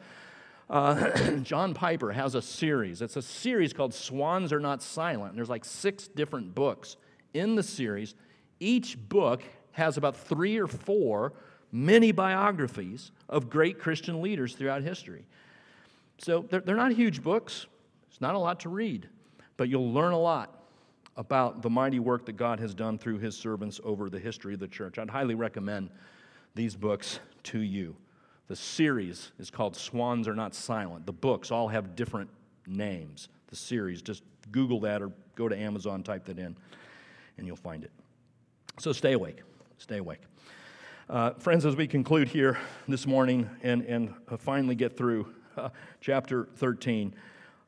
Uh, 0.71 1.31
John 1.43 1.73
Piper 1.73 2.13
has 2.13 2.33
a 2.33 2.41
series. 2.41 3.01
It's 3.01 3.17
a 3.17 3.21
series 3.21 3.73
called 3.73 3.93
Swans 3.93 4.53
Are 4.53 4.59
Not 4.59 4.81
Silent. 4.81 5.31
And 5.31 5.37
there's 5.37 5.49
like 5.49 5.65
six 5.65 6.07
different 6.07 6.55
books 6.55 6.95
in 7.33 7.55
the 7.55 7.63
series. 7.63 8.15
Each 8.61 8.97
book 8.97 9.43
has 9.73 9.97
about 9.97 10.15
three 10.15 10.57
or 10.57 10.67
four 10.67 11.33
mini 11.73 12.13
biographies 12.13 13.11
of 13.27 13.49
great 13.49 13.79
Christian 13.79 14.21
leaders 14.21 14.55
throughout 14.55 14.81
history. 14.81 15.25
So 16.17 16.45
they're, 16.49 16.61
they're 16.61 16.75
not 16.77 16.93
huge 16.93 17.21
books, 17.21 17.65
it's 18.09 18.21
not 18.21 18.35
a 18.35 18.39
lot 18.39 18.61
to 18.61 18.69
read, 18.69 19.09
but 19.57 19.67
you'll 19.67 19.91
learn 19.91 20.13
a 20.13 20.19
lot 20.19 20.63
about 21.17 21.61
the 21.61 21.69
mighty 21.69 21.99
work 21.99 22.25
that 22.25 22.33
God 22.33 22.59
has 22.59 22.73
done 22.73 22.97
through 22.97 23.19
his 23.19 23.35
servants 23.35 23.81
over 23.83 24.09
the 24.09 24.19
history 24.19 24.53
of 24.53 24.59
the 24.59 24.67
church. 24.67 24.97
I'd 24.97 25.09
highly 25.09 25.35
recommend 25.35 25.89
these 26.55 26.75
books 26.75 27.19
to 27.43 27.59
you. 27.59 27.95
The 28.51 28.57
series 28.57 29.31
is 29.39 29.49
called 29.49 29.77
Swans 29.77 30.27
Are 30.27 30.35
Not 30.35 30.53
Silent. 30.53 31.05
The 31.05 31.13
books 31.13 31.51
all 31.51 31.69
have 31.69 31.95
different 31.95 32.29
names. 32.67 33.29
The 33.47 33.55
series, 33.55 34.01
just 34.01 34.23
Google 34.51 34.81
that 34.81 35.01
or 35.01 35.13
go 35.35 35.47
to 35.47 35.57
Amazon, 35.57 36.03
type 36.03 36.25
that 36.25 36.37
in, 36.37 36.57
and 37.37 37.47
you'll 37.47 37.55
find 37.55 37.85
it. 37.85 37.91
So 38.77 38.91
stay 38.91 39.13
awake. 39.13 39.37
Stay 39.77 39.99
awake. 39.99 40.19
Uh, 41.09 41.31
friends, 41.35 41.65
as 41.65 41.77
we 41.77 41.87
conclude 41.87 42.27
here 42.27 42.57
this 42.89 43.07
morning 43.07 43.49
and, 43.63 43.83
and 43.85 44.13
uh, 44.27 44.35
finally 44.35 44.75
get 44.75 44.97
through 44.97 45.33
uh, 45.55 45.69
chapter 46.01 46.49
13, 46.57 47.15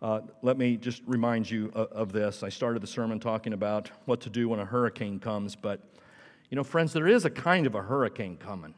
uh, 0.02 0.20
let 0.42 0.58
me 0.58 0.76
just 0.76 1.02
remind 1.08 1.50
you 1.50 1.72
of, 1.76 1.88
of, 1.94 2.12
this. 2.12 2.44
I 2.44 2.50
started 2.50 2.84
the 2.84 2.88
sermon 2.88 3.22
talking 3.22 3.54
about 3.54 3.90
what 4.04 4.20
to 4.20 4.30
do 4.30 4.50
when 4.50 4.60
a 4.60 4.66
hurricane 4.66 5.18
comes, 5.18 5.56
but 5.56 5.80
you 6.50 6.58
know, 6.58 6.64
friends, 6.66 6.92
there 6.92 7.08
is 7.08 7.24
a 7.24 7.30
kind 7.30 7.66
of 7.68 7.74
a 7.74 7.84
hurricane 7.84 8.36
coming. 8.36 8.74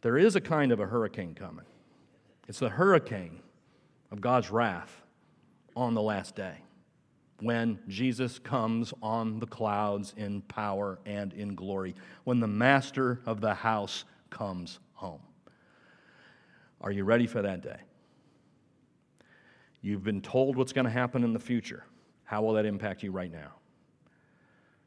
There 0.00 0.16
is 0.16 0.36
a 0.36 0.40
kind 0.40 0.72
of 0.72 0.80
a 0.80 0.86
hurricane 0.86 1.34
coming. 1.34 1.64
It's 2.46 2.60
the 2.60 2.68
hurricane 2.68 3.40
of 4.10 4.20
God's 4.20 4.50
wrath 4.50 5.02
on 5.76 5.94
the 5.94 6.02
last 6.02 6.34
day 6.34 6.56
when 7.40 7.78
Jesus 7.86 8.38
comes 8.38 8.92
on 9.02 9.38
the 9.38 9.46
clouds 9.46 10.12
in 10.16 10.42
power 10.42 10.98
and 11.06 11.32
in 11.32 11.54
glory, 11.54 11.94
when 12.24 12.40
the 12.40 12.48
master 12.48 13.20
of 13.26 13.40
the 13.40 13.54
house 13.54 14.04
comes 14.30 14.80
home. 14.94 15.20
Are 16.80 16.90
you 16.90 17.04
ready 17.04 17.26
for 17.26 17.42
that 17.42 17.62
day? 17.62 17.78
You've 19.80 20.02
been 20.02 20.20
told 20.20 20.56
what's 20.56 20.72
going 20.72 20.86
to 20.86 20.90
happen 20.90 21.22
in 21.22 21.32
the 21.32 21.38
future. 21.38 21.84
How 22.24 22.42
will 22.42 22.54
that 22.54 22.66
impact 22.66 23.02
you 23.02 23.12
right 23.12 23.30
now? 23.30 23.52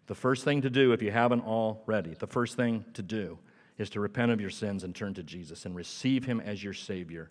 The 0.07 0.15
first 0.15 0.43
thing 0.43 0.61
to 0.61 0.69
do, 0.69 0.91
if 0.91 1.01
you 1.01 1.11
haven't 1.11 1.41
already, 1.41 2.15
the 2.15 2.27
first 2.27 2.57
thing 2.57 2.83
to 2.93 3.01
do 3.01 3.39
is 3.77 3.89
to 3.91 3.99
repent 3.99 4.31
of 4.31 4.41
your 4.41 4.49
sins 4.49 4.83
and 4.83 4.95
turn 4.95 5.13
to 5.15 5.23
Jesus 5.23 5.65
and 5.65 5.75
receive 5.75 6.25
Him 6.25 6.39
as 6.39 6.63
your 6.63 6.73
Savior 6.73 7.29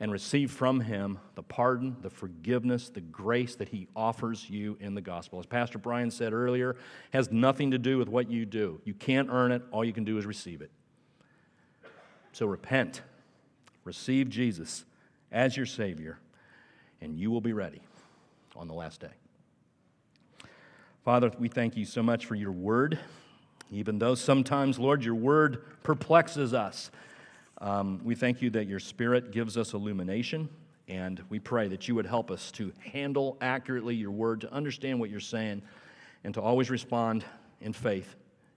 and 0.00 0.12
receive 0.12 0.50
from 0.50 0.80
Him 0.80 1.18
the 1.34 1.42
pardon, 1.42 1.96
the 2.02 2.10
forgiveness, 2.10 2.88
the 2.88 3.00
grace 3.00 3.56
that 3.56 3.68
He 3.68 3.88
offers 3.96 4.48
you 4.48 4.76
in 4.80 4.94
the 4.94 5.00
gospel. 5.00 5.38
As 5.38 5.46
Pastor 5.46 5.78
Brian 5.78 6.10
said 6.10 6.32
earlier, 6.32 6.76
has 7.12 7.30
nothing 7.32 7.72
to 7.72 7.78
do 7.78 7.98
with 7.98 8.08
what 8.08 8.30
you 8.30 8.46
do. 8.46 8.80
You 8.84 8.94
can't 8.94 9.28
earn 9.30 9.52
it, 9.52 9.62
all 9.72 9.84
you 9.84 9.92
can 9.92 10.04
do 10.04 10.18
is 10.18 10.26
receive 10.26 10.60
it. 10.60 10.70
So 12.32 12.46
repent, 12.46 13.02
receive 13.84 14.28
Jesus 14.28 14.84
as 15.32 15.56
your 15.56 15.66
Savior, 15.66 16.18
and 17.00 17.18
you 17.18 17.30
will 17.30 17.40
be 17.40 17.52
ready 17.52 17.80
on 18.54 18.68
the 18.68 18.74
last 18.74 19.00
day. 19.00 19.08
Father, 21.04 21.32
we 21.38 21.48
thank 21.48 21.76
you 21.76 21.84
so 21.84 22.02
much 22.02 22.26
for 22.26 22.34
your 22.34 22.52
word, 22.52 22.98
even 23.70 23.98
though 23.98 24.14
sometimes, 24.14 24.78
Lord, 24.78 25.04
your 25.04 25.14
word 25.14 25.62
perplexes 25.82 26.54
us. 26.54 26.90
Um, 27.60 28.00
we 28.04 28.14
thank 28.14 28.40
you 28.40 28.50
that 28.50 28.66
your 28.66 28.80
Spirit 28.80 29.30
gives 29.32 29.56
us 29.56 29.72
illumination, 29.72 30.48
and 30.86 31.22
we 31.28 31.38
pray 31.38 31.68
that 31.68 31.88
you 31.88 31.94
would 31.94 32.06
help 32.06 32.30
us 32.30 32.50
to 32.52 32.72
handle 32.78 33.36
accurately 33.40 33.94
your 33.94 34.10
word, 34.10 34.40
to 34.42 34.52
understand 34.52 35.00
what 35.00 35.10
you're 35.10 35.20
saying, 35.20 35.62
and 36.24 36.34
to 36.34 36.40
always 36.40 36.70
respond 36.70 37.24
in 37.60 37.72
faith 37.72 38.16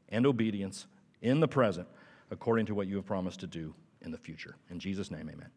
and 0.10 0.26
obedience 0.26 0.88
in 1.22 1.40
the 1.40 1.48
present 1.48 1.88
according 2.30 2.66
to 2.68 2.76
what 2.76 2.88
you 2.88 2.96
have 2.96 3.06
promised 3.06 3.40
to 3.42 3.48
do 3.48 3.74
in 4.02 4.12
the 4.12 4.18
future. 4.18 4.56
In 4.70 4.80
Jesus' 4.80 5.12
name, 5.12 5.30
amen. 5.30 5.50